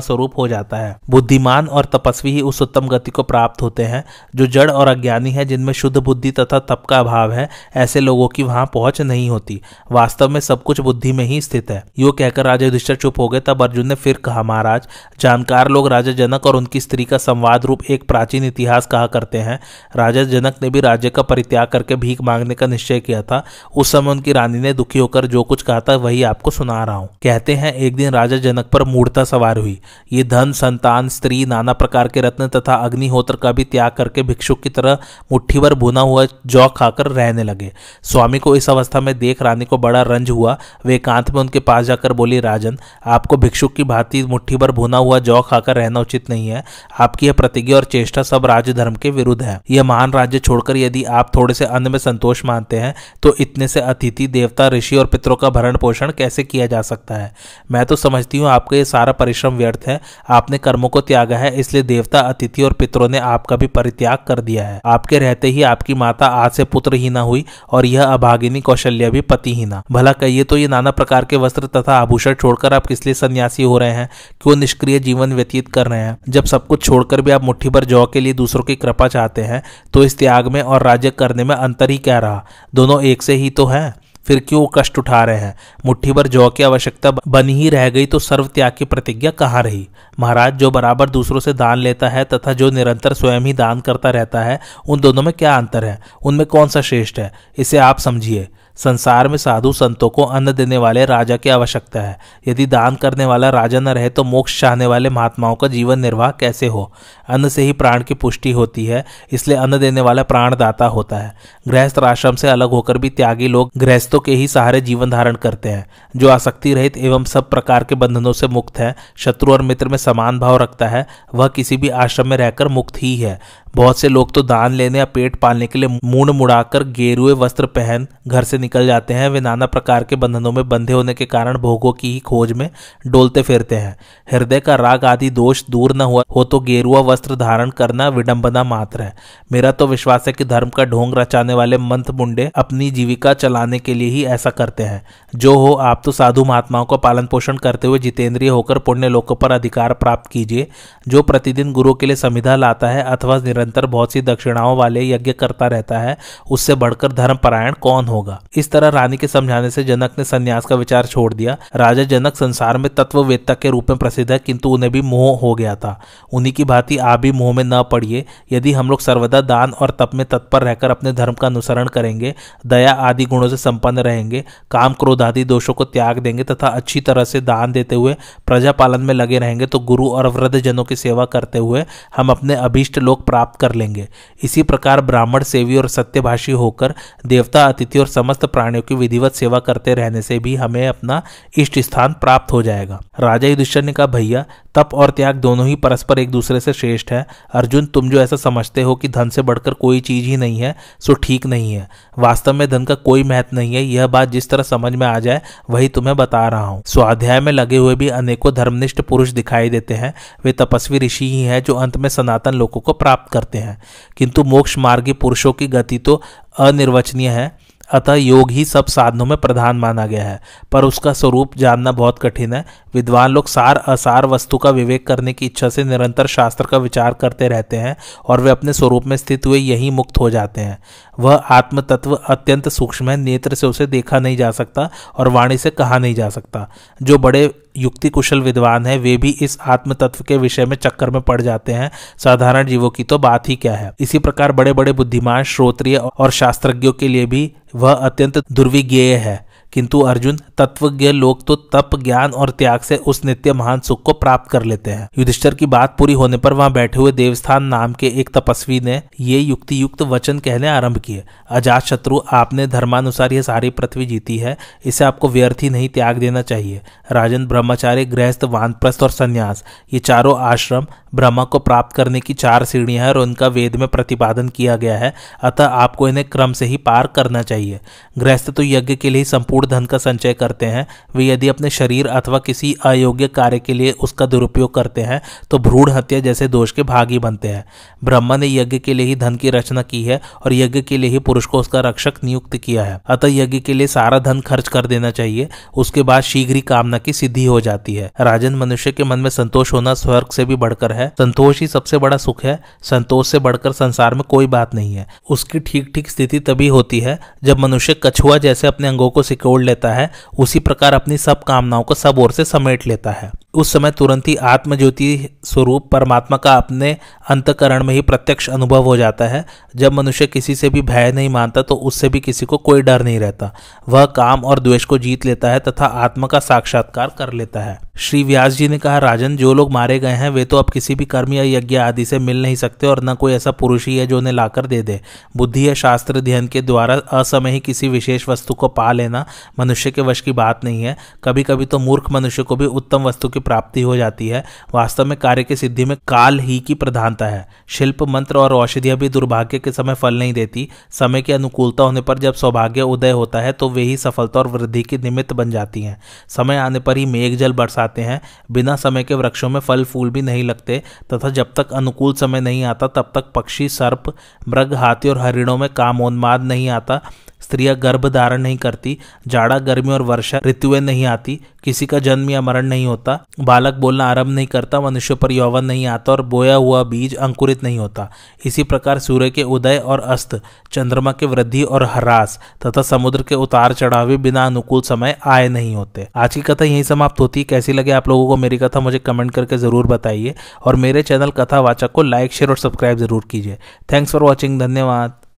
स्वरूप 0.00 0.38
हो 0.38 0.48
जाता 0.48 0.76
है। 0.76 0.96
बुद्धिमान 1.10 1.66
और 1.66 1.84
तपस्वी 1.84 2.32
ही 2.32 2.40
उस 2.40 2.62
उत्तम 2.62 2.88
गति 2.88 3.10
को 3.10 3.22
प्राप्त 3.22 3.62
होते 3.62 3.82
हैं, 3.82 4.04
जो 4.36 4.46
जड़ 4.46 4.70
और 4.70 4.88
अज्ञानी 4.88 5.30
है, 5.30 5.44
जिनमें 5.44 5.72
शुद्ध 5.72 5.96
बुद्धि 5.96 6.30
तथा 6.30 6.58
तप 6.58 6.82
का 6.88 7.00
अभाव 7.00 7.32
है, 7.32 7.48
ऐसे 7.76 8.00
लोगों 8.00 8.28
की 8.28 8.42
वहाँ 8.42 8.66
पहुँच 8.66 9.00
नहीं 9.00 9.30
होती। 9.30 9.60
वास्तव 9.92 10.28
में 10.28 10.40
सब 10.40 10.62
कुछ 10.62 10.80
बुद्धि 10.80 11.12
में 11.12 11.24
ही 11.24 11.40
स्थित 11.40 11.70
है। 11.70 11.84
यो 11.98 12.12
कहकर 12.12 12.44
राजा 12.44 12.66
युधिष्ठर 12.66 12.94
चुप 12.94 13.18
हो 13.18 13.28
गए, 13.28 13.40
तब 13.40 13.62
अर्जुन 13.62 13.86
ने 13.86 13.94
फिर 13.94 14.16
कहा, 14.16 14.42
महाराज, 14.42 14.88
जानकार 15.20 15.68
लोग 15.68 15.88
राजा 15.88 16.12
जनक 16.12 16.46
और 16.46 16.56
उनकी 16.56 16.80
स्त्री 16.80 17.04
का 17.04 17.18
संवाद 17.18 17.64
रूप 17.64 17.82
एक 17.90 18.08
प्राचीन 18.08 18.44
इतिहास 18.44 18.86
कहा 18.86 19.06
करते 19.06 19.38
हैं। 19.38 19.60
राजा 19.96 20.24
जनक 20.24 20.54
ने 20.62 20.70
भी 20.70 20.80
राज्य 20.80 21.10
का 21.10 21.22
परित्याग 21.22 21.53
त्याग 21.54 21.68
करके 21.68 21.96
भीख 21.96 22.20
मांगने 22.22 22.54
का 22.54 22.66
निश्चय 22.66 23.00
किया 23.00 23.22
था, 23.22 23.42
उस 23.76 23.92
समय 23.92 24.10
उनकी 24.10 24.32
रानी 24.32 24.58
ने 24.58 24.72
दुखी 24.72 24.98
होकर 24.98 25.26
जो 25.26 25.42
कुछ 25.42 25.62
कहा 25.62 25.80
था 25.80 25.96
वही 25.96 26.22
आपको 26.22 26.50
सुना 26.50 26.82
रहा 26.84 26.96
हूँ। 26.96 27.08
कहते 27.22 27.54
हैं, 27.54 27.72
एक 27.74 27.96
दिन 27.96 28.12
राजा 28.12 28.36
जनक 28.36 28.66
पर 28.66 28.84
मूर्ता 28.84 29.24
सवार 29.24 29.58
हुई। 29.58 29.78
ये 30.12 30.24
धन, 30.24 30.52
संतान, 30.52 31.08
स्त्री, 31.08 31.44
नाना 31.44 31.72
प्रकार 31.72 32.08
के 32.08 32.20
रत्न 32.20 32.48
तथा 32.48 32.74
अग्निहोत्र 32.74 33.36
का 33.36 33.52
भी 33.52 33.64
त्याग 33.64 33.92
करके 33.92 34.22
भिक्षुक 34.22 34.60
की 34.62 34.70
तरह 34.70 34.98
मुट्ठी 35.32 35.58
भर 35.58 35.74
भुना 35.74 36.00
हुआ 36.00 36.26
जौ 36.46 36.68
खाकर 36.68 37.06
रहने 37.06 37.42
लगे। 37.42 37.72
स्वामी 38.02 38.38
को 38.38 38.56
इस 38.56 38.68
अवस्था 38.70 39.00
में 39.00 39.18
देख 39.18 39.42
रानी 39.42 39.64
को 39.64 39.78
बड़ा 39.78 40.02
रंज 40.02 40.30
हुआ। 40.30 40.56
वे 40.86 40.94
एकांत 40.94 41.30
में 41.30 41.40
उनके 41.40 41.60
पास 41.60 41.84
जाकर 41.84 42.12
बोली, 42.12 42.40
राजन, 42.40 42.78
आपको 43.06 43.36
भिक्षुक 43.36 43.74
की 43.74 43.84
भांति 43.84 44.22
मुट्ठी 44.22 44.56
भर 44.56 44.72
भुना 44.72 44.96
हुआ 44.96 45.18
जौ 45.18 45.40
खाकर 45.42 45.76
रहना 45.76 46.00
उचित 46.00 46.30
नहीं 46.30 46.48
है। 46.48 46.64
आपकी 47.00 47.26
यह 47.26 47.32
प्रतिज्ञा 47.32 47.76
और 47.76 47.84
चेष्टा 47.84 48.22
सब 48.22 48.46
राज्य 48.46 48.72
धर्म 48.72 48.94
के 48.94 49.10
विरुद्ध 49.10 49.42
है। 49.42 49.60
यह 49.70 49.82
महान 49.82 50.12
राज्य 50.12 50.38
छोड़कर 50.38 50.76
यदि 50.76 51.02
आप 51.04 51.30
थोड़े 51.36 51.43
से 51.52 51.64
अन्न 51.64 51.90
में 51.90 51.98
संतोष 51.98 52.44
मानते 52.44 52.76
हैं 52.76 52.94
तो 53.22 53.34
इतने 53.40 53.68
से 53.68 53.80
अतिथि, 53.80 54.26
देवता, 54.26 54.68
ऋषि 54.68 54.96
और 54.96 55.06
पितरों 55.06 55.36
का 55.36 55.50
भरण 55.50 55.76
पोषण 55.76 56.12
कैसे 56.12 56.42
किया 56.44 56.66
जा 56.66 56.82
सकता 56.82 57.14
है? 57.14 57.32
मैं 57.70 57.84
तो 57.86 57.96
समझती 57.96 58.38
हूँ 58.38 58.48
आपका 58.48 58.76
ये 58.76 58.84
सारा 58.84 59.12
परिश्रम 59.12 59.54
व्यर्थ 59.54 59.86
है, 59.86 60.00
आपने 60.28 60.58
कर्मों 60.58 60.88
को 60.88 61.00
त्यागा 61.00 61.36
है, 61.36 61.54
इसलिए 61.60 61.82
देवता, 61.82 62.20
अतिथि 62.20 62.62
और 62.62 62.72
पितरों 62.72 63.08
ने 63.08 63.18
आपका 63.18 63.56
भी 63.56 63.66
परित्याग 63.66 64.18
कर 64.28 64.40
दिया 64.40 64.66
है। 64.66 64.80
आपके 64.86 65.18
रहते 65.18 65.48
ही 65.48 65.62
आपकी 65.62 65.94
माता 65.94 66.26
आज 66.26 66.50
से 66.50 66.64
पुत्र 66.64 66.94
ही 66.94 67.10
ना 67.10 67.20
हुई, 67.20 67.44
और 67.70 67.86
यह 67.86 68.04
अभागिनी 68.04 68.60
कौशल्या 68.60 69.10
भी 69.10 69.20
पति 69.20 69.54
ही 69.54 69.64
ना। 69.66 69.82
भला 69.92 70.12
कहिए 70.12 70.44
तो 70.44 70.56
ये 70.56 70.68
नाना 70.68 70.90
प्रकार 70.90 71.24
के 71.24 71.36
वस्त्र 71.36 71.66
तथा 71.66 71.98
आभूषण 71.98 72.34
छोड़कर 72.34 72.74
आप 72.74 72.86
किस 72.86 73.04
लिए 73.06 73.14
सन्यासी 73.14 73.62
हो 73.62 73.78
रहे 73.78 73.90
हैं? 73.90 74.08
क्यों 74.42 74.56
निष्क्रिय 74.56 74.98
जीवन 74.98 75.32
व्यतीत 75.32 75.68
कर 75.68 75.86
रहे 75.86 76.00
हैं? 76.00 76.16
जब 76.28 76.44
सब 76.44 76.66
कुछ 76.66 76.84
छोड़कर 76.84 77.20
भी 77.20 77.30
आप 77.30 77.44
मुट्ठी 77.44 77.68
भर 77.68 77.84
जौ 77.84 78.04
के 78.06 78.20
लिए 78.20 78.32
दूसरों 78.32 78.62
की 78.62 78.76
कृपा 78.76 79.08
चाहते 79.08 79.42
हैं 79.42 79.62
तो 79.94 80.04
इस 80.04 80.18
त्याग 80.18 80.48
में 80.48 80.60
और 80.62 80.82
राज्य 80.82 81.10
करने 81.34 81.44
में 81.44 81.54
अंतर 81.54 81.90
ही 81.90 81.98
क्या 81.98 82.18
रहा? 82.18 82.44
दोनों 82.74 83.02
एक 83.02 83.22
से 83.22 83.34
ही 83.34 83.50
तो 83.50 83.66
है। 83.66 83.94
फिर 84.26 84.40
क्यों 84.48 84.66
कष्ट 84.66 84.98
उठा 84.98 85.24
रहे 85.24 85.36
हैं? 85.36 85.56
मुट्ठी 85.86 86.12
भर 86.12 86.26
जौ 86.26 86.50
की 86.50 86.62
आवश्यकता 86.62 87.10
बनी 87.28 87.52
ही 87.52 87.70
रह 87.70 87.90
गई 87.90 88.06
तो 88.06 88.18
सर्व 88.18 88.46
त्याग 88.46 88.72
की 88.78 88.84
प्रतिज्ञा 88.84 89.30
कहाँ 89.30 89.62
रही? 89.62 89.88
महाराज, 90.20 90.54
जो 90.54 90.70
बराबर 90.70 91.10
दूसरों 91.10 91.40
से 91.40 91.52
दान 91.52 91.78
लेता 91.78 92.08
है 92.08 92.24
तथा 92.24 92.52
जो 92.52 92.70
निरंतर 92.70 93.12
स्वयं 93.12 93.40
ही 93.40 93.52
दान 93.52 93.80
करता 93.80 94.10
रहता 94.10 94.40
है, 94.40 94.60
उन 94.88 95.00
दोनों 95.00 95.22
में 95.22 95.34
क्या 95.34 95.56
अंतर 95.56 95.84
है? 95.84 96.00
उनमें 96.24 96.46
कौन 96.46 96.68
सा 96.68 96.80
श्रेष्ठ 96.80 97.18
है? 97.18 97.32
इसे 97.58 97.78
आप 97.78 97.98
समझिए। 97.98 98.48
संसार 98.76 99.28
में 99.28 99.36
साधु 99.36 99.72
संतों 99.72 100.08
को 100.08 100.22
अन्न 100.22 100.52
देने 100.52 100.76
वाले 100.76 101.04
राजा 101.04 101.36
की 101.36 101.48
आवश्यकता 101.48 102.00
है। 102.00 102.18
यदि 102.48 102.66
दान 102.66 102.94
करने 102.94 103.26
वाला 103.26 103.50
राजा 103.50 103.80
न 103.80 103.88
रहे 103.88 104.08
तो 104.08 104.24
मोक्ष 104.24 104.60
चाहने 104.60 104.86
वाले 104.86 105.10
महात्माओं 105.10 105.54
का 105.54 105.68
जीवन 105.68 105.98
निर्वाह 105.98 106.30
कैसे 106.30 106.66
हो? 106.66 106.92
अन्न 107.28 107.48
से 107.48 107.62
ही 107.62 107.72
प्राण 107.72 108.02
की 108.02 108.14
पुष्टि 108.14 108.50
होती 108.52 108.86
है, 108.86 109.04
इसलिए 109.32 109.56
अन्न 109.56 109.78
देने 109.78 110.00
वाला 110.00 110.22
प्राणदाता 110.22 110.86
होता 110.86 111.16
है। 111.16 111.34
गृहस्थ 111.68 111.98
आश्रम 111.98 112.34
से 112.34 112.48
अलग 112.48 112.70
होकर 112.70 112.98
भी 112.98 113.10
त्यागी 113.10 113.48
लोग 113.48 113.70
गृहस्थों 113.76 114.20
के 114.20 114.32
ही 114.32 114.48
सहारे 114.48 114.80
जीवन 114.80 115.10
धारण 115.10 115.34
करते 115.34 115.68
हैं। 115.68 115.86
जो 116.16 116.28
आसक्ति 116.28 116.74
रहित 116.74 116.96
एवं 116.96 117.24
सब 117.24 117.48
प्रकार 117.50 117.84
के 117.84 117.94
बंधनों 117.94 118.32
से 118.32 118.48
मुक्त 118.48 118.78
है, 118.78 118.94
शत्रु 119.16 119.52
और 119.52 119.62
मित्र 119.62 119.88
में 119.88 119.98
समान 119.98 120.38
भाव 120.38 120.56
रखता 120.56 120.88
है, 120.88 121.06
वह 121.34 121.48
किसी 121.48 121.76
भी 121.76 121.88
आश्रम 121.88 122.28
में 122.28 122.36
रहकर 122.36 122.68
मुक्त 122.68 123.02
ही 123.02 123.16
है। 123.16 123.38
बहुत 123.76 123.98
से 123.98 124.08
लोग 124.08 124.32
तो 124.32 124.42
दान 124.42 124.72
लेने 124.72 124.98
या 124.98 125.04
पेट 125.04 125.36
पालने 125.36 125.66
के 125.66 125.78
लिए 125.78 125.98
मुंड 126.04 126.30
मुड़ाकर 126.30 126.82
गेरुए, 126.84 127.32
वस्त्र 127.32 127.66
पहन, 127.66 128.06
घर 128.28 128.44
से 128.44 128.58
निकल 128.64 128.86
जाते 128.86 129.14
हैं, 129.14 129.28
वे 129.28 129.40
नाना 129.40 129.66
प्रकार 129.66 130.04
के 130.04 130.16
बंधनों 130.16 130.52
में 130.52 130.68
बंधे 130.68 130.92
होने 130.92 131.14
के 131.14 131.26
कारण 131.26 131.58
भोगों 131.58 131.92
की 131.92 132.12
ही 132.12 132.18
खोज 132.20 132.52
में 132.52 132.68
डोलते 133.06 133.42
फिरते 133.42 133.76
हैं। 133.76 133.96
हृदय 134.32 134.60
का 134.60 134.74
राग 134.76 135.04
आदि 135.04 135.30
दोष 135.30 135.62
दूर 135.70 135.94
न 135.94 136.00
हुआ, 136.00 136.22
हो 136.36 136.44
तो 136.44 136.60
गेरुआ 136.60 137.00
वस्त्र 137.02 137.36
धारण 137.36 137.70
करना 137.70 138.08
विडंबना 138.08 138.64
मात्र 138.64 139.02
है। 139.02 139.14
मेरा 139.52 139.72
तो 139.72 139.86
विश्वास 139.86 140.24
है 140.26 140.32
कि 140.32 140.44
धर्म 140.44 140.68
का 140.68 140.84
ढोंग 140.84 141.14
रचाने 141.14 141.54
वाले 141.54 141.78
मंथ 141.78 142.10
मुंडे 142.10 142.50
अपनी 142.54 142.90
जीविका 142.90 143.34
चलाने 143.34 143.78
के 143.78 143.94
लिए 143.94 144.08
ही 144.08 144.24
ऐसा 144.24 144.50
करते 144.50 144.82
हैं। 144.82 145.02
जो 145.34 145.54
हो, 145.58 145.72
आप 145.74 146.02
तो 146.04 146.12
साधु 146.12 146.44
महात्माओं 146.44 146.84
का 146.84 146.96
पालन 146.96 147.26
पोषण 147.26 147.56
करते 147.56 147.86
हुए 147.86 147.98
जितेंद्रिय 147.98 148.48
होकर 148.48 148.78
पुण्य 148.78 149.08
लोकों 149.08 149.36
पर 149.36 149.52
अधिकार 149.52 149.92
प्राप्त 149.94 150.30
कीजिए, 150.30 150.66
जो 151.08 151.22
प्रतिदिन 151.22 151.72
गुरु 151.72 151.94
के 151.94 152.06
लिए 152.06 152.16
संविधा 152.16 152.56
लाता 152.56 152.88
है 152.88 153.02
अथवा 153.02 153.38
निरंतर 153.38 153.86
बहुत 153.86 154.12
सी 154.12 154.22
दक्षिणाओं 154.22 154.76
वाले 154.76 155.08
यज्ञ 155.08 155.32
करता 155.32 155.66
रहता 155.66 155.98
है, 155.98 156.16
उससे 156.50 156.74
बढ़कर 156.74 157.12
धर्म 157.12 157.36
परायण 157.36 157.72
कौन 157.72 158.06
होगा? 158.06 158.40
इस 158.54 158.70
तरह 158.70 158.88
रानी 158.88 159.16
के 159.16 159.26
समझाने 159.26 159.70
से 159.70 159.84
जनक 159.84 160.10
ने 160.18 160.24
संन्यास 160.24 160.64
का 160.64 160.76
विचार 160.76 161.06
छोड़ 161.06 161.32
दिया। 161.34 161.56
राजा 161.76 162.04
जनक 162.04 162.36
संसार 162.36 162.78
में 162.78 162.88
तत्ववेत्ता 162.94 163.54
के 163.54 163.70
रूप 163.70 163.90
में 163.90 163.98
प्रसिद्ध 163.98 164.30
है, 164.32 164.38
किंतु 164.38 164.68
उन्हें 164.68 164.92
भी 164.92 165.00
मोह 165.02 165.38
हो 165.40 165.54
गया 165.54 165.74
था। 165.76 165.98
उन्हीं 166.32 166.52
की 166.52 166.64
भांति 166.64 166.96
आप 166.98 167.20
भी 167.20 167.32
मोह 167.32 167.54
में 167.54 167.64
न 167.64 167.82
पड़िए। 167.82 168.24
यदि 168.52 168.72
हम 168.72 168.90
लोग 168.90 169.00
सर्वदा 169.00 169.40
दान 169.40 169.72
और 169.72 169.90
तप 169.90 170.10
में 170.14 170.24
तत्पर 170.26 170.62
रहकर 170.62 170.90
अपने 170.90 171.12
धर्म 171.12 171.34
का 171.34 171.46
अनुसरण 171.46 171.88
करेंगे, 171.88 172.34
दया 172.66 172.92
आदि 172.92 173.24
गुणों 173.24 173.48
से 173.48 173.56
संपन्न 173.56 173.98
रहेंगे, 173.98 174.44
काम 174.70 174.92
क्रोध 174.92 175.22
आदि 175.22 175.44
दोषों 175.44 175.74
को 175.74 175.84
त्याग 175.84 176.18
देंगे 176.18 176.44
तथा 176.44 176.68
अच्छी 176.68 177.00
तरह 177.00 177.24
से 177.24 177.40
दान 177.40 177.72
देते 177.72 177.94
हुए 177.94 178.16
प्रजा 178.46 178.72
पालन 178.72 179.00
में 179.00 179.14
लगे 179.14 179.38
रहेंगे 179.38 179.66
तो 179.66 179.78
गुरु 179.80 180.08
और 180.08 180.26
वृद्ध 180.28 180.58
जनों 180.58 180.84
की 180.84 180.96
सेवा 180.96 181.24
करते 181.26 181.58
हुए 181.58 181.84
हम 182.16 182.30
अपने 182.30 182.54
अभीष्ट 182.54 182.98
लोक 182.98 183.24
प्राप्त 183.26 183.60
कर 183.60 183.74
लेंगे। 183.74 184.06
इसी 184.42 184.62
प्रकार 184.62 185.00
ब्राह्मण 185.00 185.42
सेवी 185.44 185.76
और 185.76 185.88
सत्यभाषी 185.88 186.52
होकर 186.52 186.94
देवता, 187.26 187.64
अतिथि 187.64 187.98
और 187.98 188.06
समस्त 188.06 188.43
प्राणियों 188.46 188.82
की 188.82 188.94
विधिवत 188.94 189.32
सेवा 189.32 189.58
करते 189.58 189.94
रहने 189.94 190.22
से 190.22 190.38
भी 190.38 190.56
हमें 190.56 190.88
अपना 190.88 191.22
इष्ट 191.58 191.78
स्थान 191.78 192.12
प्राप्त 192.12 192.52
हो 192.52 192.62
जाएगा। 192.62 193.00
राजा 193.20 193.48
युधिष्ठर 193.48 193.82
ने 193.82 193.92
कहा, 193.92 194.06
भैया, 194.06 194.44
तप 194.74 194.88
और 194.94 195.10
त्याग 195.10 195.34
दोनों 195.34 195.66
ही 195.66 195.74
परस्पर 195.74 196.18
एक 196.18 196.30
दूसरे 196.30 196.60
से 196.60 196.72
श्रेष्ठ 196.72 197.12
है। 197.12 197.26
अर्जुन, 197.52 197.86
तुम 197.86 198.10
जो 198.10 198.20
ऐसा 198.20 198.36
समझते 198.36 198.82
हो 198.82 198.94
कि 198.94 199.08
धन 199.08 199.28
से 199.28 199.42
बढ़कर 199.42 199.74
कोई 199.74 200.00
चीज़ 200.00 200.26
ही 200.26 200.36
नहीं 200.36 200.58
है, 200.58 200.76
सो 201.00 201.14
ठीक 201.14 201.46
नहीं 201.46 201.74
है। 201.74 201.88
वास्तव 202.18 202.52
में 202.52 202.70
धन 202.70 202.84
का 202.84 202.94
कोई 202.94 203.22
महत्व 203.22 203.56
नहीं 203.56 203.74
है। 203.74 203.82
यह 203.82 204.06
बात 204.06 204.28
जिस 204.28 204.50
तरह 204.50 204.62
समझ 204.62 204.94
में 204.94 205.06
आ 205.06 205.18
जाए, 205.18 205.42
वही 205.70 205.88
तुम्हें 205.88 206.16
बता 206.16 206.48
रहा 206.48 206.66
हूँ। 206.66 206.82
स्वाध्याय 206.86 207.40
में 207.40 207.52
लगे 207.52 207.76
हुए 207.76 207.94
भी 207.94 208.08
अनेकों 208.08 208.54
धर्मनिष्ठ 208.54 209.00
पुरुष 209.00 209.30
दिखाई 209.30 209.70
देते 209.70 209.94
हैं। 209.94 210.14
वे 210.44 210.52
तपस्वी 210.52 210.98
ऋषि 210.98 211.30
ही 211.30 211.42
हैं 211.42 211.62
जो 211.62 211.74
अंत 211.74 211.96
में 211.96 212.08
सनातन 212.08 212.54
लोगों 212.54 212.80
को 212.80 212.92
प्राप्त 212.92 213.32
करते 213.32 213.58
हैं। 213.58 213.82
किंतु 214.16 214.44
मोक्ष 214.44 214.78
मार्गी 214.78 215.12
पुरुषों 215.12 215.52
की 215.52 215.66
गति 215.66 215.98
तो 215.98 216.22
अनिर्वचनीय 216.58 217.28
है। 217.28 217.58
अतः 217.92 218.14
योग 218.14 218.50
ही 218.50 218.64
सब 218.64 218.86
साधनों 218.86 219.26
में 219.26 219.38
प्रधान 219.38 219.76
माना 219.76 220.06
गया 220.06 220.24
है। 220.24 220.40
पर 220.72 220.84
उसका 220.84 221.12
स्वरूप 221.12 221.56
जानना 221.56 221.92
बहुत 221.92 222.18
कठिन 222.18 222.52
है। 222.52 222.64
विद्वान 222.94 223.30
लोग 223.30 223.48
सार, 223.48 223.76
असार 223.76 224.26
वस्तु 224.26 224.58
का 224.58 224.70
विवेक 224.70 225.06
करने 225.06 225.32
की 225.32 225.46
इच्छा 225.46 225.68
से 225.68 225.84
निरंतर 225.84 226.26
शास्त्र 226.26 226.64
का 226.64 226.78
विचार 226.78 227.14
करते 227.14 227.48
रहते 227.48 227.76
हैं 227.76 227.96
और 228.28 228.40
वे 228.40 228.50
अपने 228.50 228.72
स्वरूप 228.72 229.06
में 229.06 229.16
स्थित 229.16 229.46
हुए 229.46 229.58
यही 229.58 229.90
मुक्त 229.90 230.18
हो 230.18 230.30
जाते 230.30 230.60
हैं। 230.60 230.78
वह 231.20 231.34
आत्म 231.34 231.80
तत्व 231.80 232.14
अत्यंत 232.14 232.68
सूक्ष्म 232.68 233.10
है, 233.10 233.16
नेत्र 233.16 233.54
से 233.54 233.66
उसे 233.66 233.86
देखा 233.86 234.18
नहीं 234.18 234.36
जा 234.36 234.50
सकता 234.50 234.90
और 235.18 235.28
वाणी 235.28 235.58
से 235.58 235.70
कहा 235.70 235.98
नहीं 235.98 236.14
जा 236.14 236.28
सकता। 236.28 236.70
जो 237.02 237.18
बड़े 237.18 237.54
युक्ति 237.76 238.08
कुशल 238.08 238.40
विद्वान 238.40 238.86
है, 238.86 238.98
वे 238.98 239.16
भी 239.16 239.30
इस 239.30 239.58
आत्म 239.66 239.94
तत्व 239.94 240.24
के 240.24 240.36
विषय 240.36 240.66
में 240.66 240.76
चक्कर 240.76 241.10
में 241.10 241.22
पड़ 241.22 241.40
जाते 241.40 241.72
हैं। 241.72 241.90
साधारण 242.18 242.66
जीवों 242.66 242.90
की 242.90 243.04
तो 243.04 243.18
बात 243.18 243.48
ही 243.48 243.56
क्या 243.56 243.74
है? 243.74 243.92
इसी 244.00 244.18
प्रकार 244.18 244.52
बड़े 244.52 244.72
बड़े 244.72 244.92
बुद्धिमान, 244.92 245.42
श्रोत्रिय 245.42 245.96
और 245.96 246.30
शास्त्रज्ञों 246.30 246.92
के 246.92 247.08
लिए 247.08 247.26
भी 247.26 247.52
वह 247.74 247.92
अत्यंत 247.92 248.52
दुर्विज्ञेय 248.52 249.16
है। 249.16 249.53
किंतु 249.74 250.00
अर्जुन, 250.00 250.38
तत्वज्ञ 250.58 251.12
लोग 251.12 251.46
तो 251.46 251.56
तप, 251.56 251.90
ज्ञान 252.02 252.30
और 252.30 252.50
त्याग 252.50 252.80
से 252.80 252.96
उस 252.96 253.24
नित्य 253.24 253.52
महान 253.52 253.80
सुख 253.80 254.02
को 254.02 254.12
प्राप्त 254.12 254.50
कर 254.50 254.62
लेते 254.62 254.90
हैं। 254.90 255.08
युधिष्ठर 255.18 255.54
की 255.54 255.66
बात 255.66 255.96
पूरी 255.98 256.12
होने 256.12 256.36
पर 256.36 256.52
वहाँ 256.52 256.72
बैठे 256.72 256.98
हुए 256.98 257.12
देवस्थान 257.12 257.64
नाम 257.64 257.92
के 257.92 258.06
एक 258.06 258.30
तपस्वी 258.34 258.80
ने 258.80 259.02
ये 259.20 259.38
युक्ति 259.38 259.82
युक्त 259.82 260.02
वचन 260.02 260.38
कहने 260.38 260.68
आरंभ 260.68 260.98
किए। 260.98 261.24
अजात 261.50 261.86
शत्रु 261.86 262.20
आपने 262.32 262.66
धर्मानुसार 262.66 263.32
यह 263.32 263.42
सारी 263.42 263.70
पृथ्वी 263.70 264.06
जीती 264.06 264.38
है, 264.38 264.56
इसे 264.86 265.04
आपको 265.04 265.28
व्यर्थ 265.28 265.62
ही 265.62 265.70
नहीं 265.70 265.88
त्याग 265.88 266.18
देना 266.18 266.42
चाहिए। 266.42 266.80
राजन 267.12 267.46
ब्रह्मचार्य 267.46 268.04
गृहस्थ, 268.04 268.44
वानप्रस्थ 268.44 269.02
और 269.02 269.10
संन्यास, 269.10 269.64
ये 269.92 269.98
चारों 269.98 270.38
आश्रम, 270.38 270.86
ब्रह्मा 271.14 271.44
को 271.44 271.58
प्राप्त 271.58 271.96
करने 271.96 272.20
की 272.20 272.34
चार 272.34 272.64
सीढ़ियाँ 272.64 273.04
हैं 273.04 273.12
और 273.14 273.18
उनका 273.18 273.46
वेद 273.46 273.76
में 273.76 273.88
प्रतिपादन 273.88 274.48
किया 274.48 274.76
गया 274.76 274.96
है, 274.98 275.14
अतः 275.42 275.66
आपको 275.66 276.08
इन्हें 276.08 276.28
क्रम 276.28 276.52
से 276.52 276.66
ही 276.66 276.76
पार 276.76 277.06
करना 277.06 277.42
चाहिए। 277.42 277.80
गृहस्थ 278.18 278.50
तो 278.50 278.62
यज्ञ 278.62 278.96
के 278.96 279.10
लिए 279.10 279.24
संपूर्ण 279.24 279.63
धन 279.66 279.84
का 279.84 279.98
संचय 279.98 280.34
करते 280.34 280.66
हैं, 280.66 280.86
वे 281.16 281.26
यदि 281.26 281.48
अपने 281.48 281.70
शरीर 281.70 282.06
अथवा 282.06 282.38
किसी 282.38 282.74
अयोग्य 282.84 283.28
कार्य 283.28 283.58
के 283.58 283.74
लिए 283.74 283.92
उसका 283.92 284.26
दुरुपयोग 284.26 284.74
करते 284.74 285.00
हैं 285.00 285.20
तो 285.50 285.58
भ्रूण 285.58 285.90
हत्या 285.90 286.20
जैसे 286.20 286.48
दोष 286.48 286.72
के 286.72 286.82
भागी 286.82 287.18
बनते 287.18 287.48
हैं। 287.48 287.64
ब्रह्मा 288.04 288.36
ने 288.36 288.46
यज्ञ 288.46 288.78
के 288.78 288.94
लिए 288.94 289.06
ही 289.06 289.16
धन 289.16 289.36
की 289.36 289.50
रचना 289.50 289.82
की 289.82 290.02
है 290.04 290.20
और 290.44 290.52
यज्ञ 290.52 290.82
के 290.82 290.96
लिए 290.96 291.10
ही 291.10 291.18
पुरुष 291.20 291.46
को 291.46 291.58
उसका 291.58 291.80
रक्षक 291.80 292.14
नियुक्त 292.24 292.56
किया 292.56 292.84
है। 292.84 293.00
अतः 293.06 293.28
यज्ञ 293.32 293.60
के 293.60 293.74
लिए 293.74 293.86
सारा 293.86 294.18
धन 294.18 294.40
खर्च 294.40 294.68
कर 294.68 294.86
देना 294.86 295.10
चाहिए, 295.10 295.48
उसके 295.76 296.02
बाद 296.02 296.22
शीघ्र 296.22 296.54
ही 296.54 296.60
कामना 296.62 296.98
की 296.98 297.12
सिद्धि 297.12 297.44
हो 297.44 297.60
जाती 297.60 297.94
है। 297.94 298.10
राजन 298.20 298.54
मनुष्य 298.54 298.92
के 298.92 299.04
मन 299.04 299.18
में 299.18 299.30
संतोष 299.30 299.72
होना 299.72 299.94
स्वर्ग 299.94 300.30
से 300.32 300.44
भी 300.44 300.56
बढ़कर 300.56 300.92
है। 300.92 301.08
संतोष 301.18 301.60
ही 301.60 301.66
सबसे 301.66 301.98
बड़ा 301.98 302.16
सुख 302.16 302.44
है, 302.44 302.58
संतोष 302.82 303.28
से 303.28 303.38
बढ़कर 303.38 303.72
संसार 303.72 304.14
में 304.14 304.22
कोई 304.28 304.46
बात 304.46 304.74
नहीं 304.74 304.94
है। 304.94 305.06
उसकी 305.30 305.58
ठीक 305.60 305.90
ठीक 305.94 306.08
स्थिति 306.10 306.40
तभी 306.40 306.68
होती 306.68 307.00
है, 307.00 307.18
जब 307.44 307.58
मनुष्य 307.58 307.94
कछुआ 308.02 308.38
जैसे 308.38 308.66
अपने 308.66 308.88
अंगों 308.88 309.10
को 309.10 309.22
सिकोड़ 309.22 309.53
लेता 309.62 309.92
है 309.92 310.10
उसी 310.38 310.58
प्रकार 310.58 310.94
अपनी 310.94 311.18
सब 311.18 311.42
कामनाओं 311.42 311.82
को 311.82 311.94
सब 311.94 312.18
ओर 312.18 312.32
से 312.32 312.44
समेट 312.44 312.86
लेता 312.86 313.10
है। 313.10 313.43
उस 313.54 313.72
समय 313.72 313.90
तुरंत 313.90 314.28
ही 314.28 314.34
आत्मज्योति 314.36 315.28
स्वरूप 315.44 315.88
परमात्मा 315.92 316.36
का 316.36 316.54
अपने 316.54 316.96
अंतकरण 317.28 317.84
में 317.84 317.94
ही 317.94 318.00
प्रत्यक्ष 318.00 318.48
अनुभव 318.50 318.82
हो 318.82 318.96
जाता 318.96 319.24
है। 319.24 319.44
जब 319.76 319.92
मनुष्य 319.92 320.26
किसी 320.26 320.54
से 320.54 320.70
भी 320.70 320.82
भय 320.82 321.12
नहीं 321.12 321.28
मानता 321.28 321.62
तो 321.62 321.74
उससे 321.74 322.08
भी 322.08 322.20
किसी 322.20 322.46
को 322.46 322.56
कोई 322.56 322.82
डर 322.82 323.02
नहीं 323.02 323.18
रहता। 323.18 323.50
वह 323.88 324.04
काम 324.06 324.44
और 324.44 324.60
द्वेष 324.60 324.84
को 324.84 324.98
जीत 324.98 325.26
लेता 325.26 325.50
है 325.50 325.60
तथा 325.60 325.86
आत्मा 325.86 326.26
का 326.26 326.38
साक्षात्कार 326.38 327.14
कर 327.18 327.32
लेता 327.32 327.60
है। 327.60 327.78
श्री 327.96 328.22
व्यास 328.22 328.52
जी 328.52 328.68
ने 328.68 328.78
कहा, 328.78 328.98
राजन, 328.98 329.36
जो 329.36 329.52
लोग 329.54 329.72
मारे 329.72 329.98
गए 329.98 330.12
हैं, 330.12 330.30
वे 330.30 330.44
तो 330.44 330.56
अब 330.56 330.70
किसी 330.70 330.94
भी 330.94 331.04
कर्म 331.04 331.32
या 331.32 331.42
यज्ञ 331.42 331.76
आदि 331.76 332.04
से 332.04 332.18
मिल 332.18 332.42
नहीं 332.42 332.54
सकते 332.56 332.86
और 332.86 333.02
न 333.04 333.14
कोई 333.14 333.32
ऐसा 333.32 333.50
पुरुष 333.50 333.86
ही 333.86 333.96
है 333.96 334.06
जो 334.06 334.18
उन्हें 334.18 334.32
लाकर 334.32 334.66
दे 334.66 334.80
दे। 334.82 335.00
बुद्धि 335.36 335.68
या 335.68 335.74
शास्त्र 335.74 336.16
अध्ययन 336.16 336.46
के 336.46 336.62
द्वारा 336.62 336.94
असमय 336.94 337.50
ही 337.50 337.60
किसी 337.60 337.88
विशेष 337.88 338.28
वस्तु 338.28 338.54
को 338.54 338.68
पा 338.68 338.90
लेना 338.92 339.24
मनुष्य 339.58 339.90
के 339.90 340.02
वश 340.02 340.20
की 340.20 340.32
बात 340.32 340.64
नहीं 340.64 340.82
है। 340.82 340.96
कभी 341.24 341.42
कभी 341.42 341.66
तो 341.66 341.78
मूर्ख 341.78 342.10
मनुष्य 342.10 342.42
को 342.42 342.56
भी 342.56 342.66
उत्तम 342.66 343.02
वस्तु 343.02 343.28
की 343.28 343.40
प्राप्ति 343.44 343.82
हो 343.82 343.96
जाती 343.96 344.28
है, 344.28 344.44
वास्तव 344.74 345.04
में 345.04 345.16
कार्य 345.18 345.44
की 345.44 345.56
सिद्धि 345.56 345.84
में 345.84 345.96
काल 346.08 346.38
ही 346.40 346.58
की 346.60 346.74
प्रधानता 346.74 347.26
है। 347.26 347.46
शिल्प, 347.68 348.02
मंत्र 348.02 348.38
और 348.38 348.52
औषधियाँ 348.52 348.96
भी 348.96 349.08
दुर्भाग्य 349.08 349.58
के 349.58 349.72
समय 349.72 349.94
फल 349.94 350.14
नहीं 350.14 350.32
देती। 350.32 350.68
समय 350.90 351.22
की 351.22 351.32
अनुकूलता 351.32 351.84
होने 351.84 352.00
पर 352.00 352.18
जब 352.18 352.34
सौभाग्य 352.34 352.82
उदय 352.82 353.10
होता 353.10 353.40
है 353.40 353.52
तो 353.52 353.68
वे 353.68 353.82
ही 353.82 353.96
सफलता 353.96 354.40
और 354.40 354.48
वृद्धि 354.48 354.82
की 354.82 354.98
निमित्त 354.98 355.32
बन 355.32 355.50
जाती 355.50 355.82
हैं। 355.82 356.00
समय 356.28 356.56
आने 356.56 356.80
पर 356.80 356.96
ही 356.96 357.06
मेघ 357.06 357.34
जल 357.36 357.52
बरसाते 357.52 358.02
हैं। 358.02 358.20
बिना 358.50 358.76
समय 358.76 359.04
के 359.04 359.14
वृक्षों 359.14 359.48
में 359.48 359.60
फल, 359.60 359.84
फूल 359.84 360.10
भी 360.10 360.22
नहीं 360.22 360.44
लगते, 360.44 360.82
तथा 361.12 361.28
जब 361.30 361.52
तक 361.56 361.72
अनुकूल 361.72 362.14
समय 362.14 362.40
नहीं 362.40 362.64
आता, 362.64 362.86
तब 362.86 363.10
तक 363.14 363.30
पक्षी, 363.34 363.68
सर्प, 363.68 364.12
मृग, 364.48 364.74
हाथी 364.74 365.08
और 365.08 365.18
हरिणों 365.18 365.56
में 365.58 365.68
कामोन्माद 365.68 366.42
नहीं 366.42 366.68
आता। 366.68 367.00
स्त्रियाँ 367.44 367.76
गर्भ 367.76 368.06
धारण 368.08 368.42
नहीं 368.42 368.56
करती, 368.58 368.96
जाड़ा, 369.26 369.58
गर्मी 369.60 369.92
और 369.92 370.02
वर्षा 370.02 370.40
ऋतुएँ 370.46 370.80
नहीं 370.80 371.04
आती, 371.06 371.40
किसी 371.64 371.86
का 371.86 371.98
जन्म 371.98 372.30
या 372.30 372.40
मरण 372.40 372.66
नहीं 372.66 372.86
होता, 372.86 373.18
बालक 373.40 373.74
बोलना 373.74 374.06
आरंभ 374.06 374.28
नहीं 374.28 374.46
करता, 374.46 374.80
मनुष्य 374.80 375.14
पर 375.14 375.32
यौवन 375.32 375.64
नहीं 375.64 375.86
आता 375.86 376.12
और 376.12 376.22
बोया 376.24 376.54
हुआ 376.56 376.82
बीज 376.84 377.14
अंकुरित 377.16 377.62
नहीं 377.64 377.78
होता। 377.78 378.08
इसी 378.46 378.62
प्रकार 378.62 378.98
सूर्य 378.98 379.30
के 379.30 379.42
उदय 379.42 379.78
और 379.78 380.00
अस्त, 380.00 380.40
चंद्रमा 380.72 381.12
के 381.12 381.26
वृद्धि 381.26 381.62
और 381.62 381.84
ह्रास 381.86 382.38
तथा 382.66 382.82
समुद्र 382.82 383.22
के 383.22 383.34
उतार 383.36 383.72
चढ़ावे 383.74 384.16
बिना 384.18 384.46
अनुकूल 384.46 384.82
समय 384.82 385.16
आए 385.26 385.48
नहीं 385.48 385.74
होते। 385.74 386.08
आज 386.16 386.34
की 386.34 386.40
कथा 386.42 386.64
यही 386.64 386.84
समाप्त 386.84 387.20
होती 387.20 387.40
है। 387.40 387.44
कैसी 387.44 387.72
लगे 387.72 387.90
आप 387.90 388.08
लोगों 388.08 388.26
को 388.28 388.36
मेरी 388.36 388.58
कथा, 388.58 388.80
मुझे 388.80 388.98
कमेंट 388.98 389.30
करके 389.30 389.58
ज़रूर 389.58 389.86
बताइए 389.86 390.34
और 390.64 390.76
मेरे 390.76 391.02
चैनल 391.02 391.30
कथावाचक 391.30 391.92
को 391.92 392.02
लाइक, 392.02 392.32
शेयर 392.32 392.50
और 392.50 392.56
सब्सक्राइब 392.58 392.98
ज़रूर 392.98 393.24
कीजिए। 393.30 393.58
थैंक्स 393.92 394.12
फॉर 394.12 394.22
वॉचिंग, 394.22 394.60
धन्यवाद। 394.60 395.23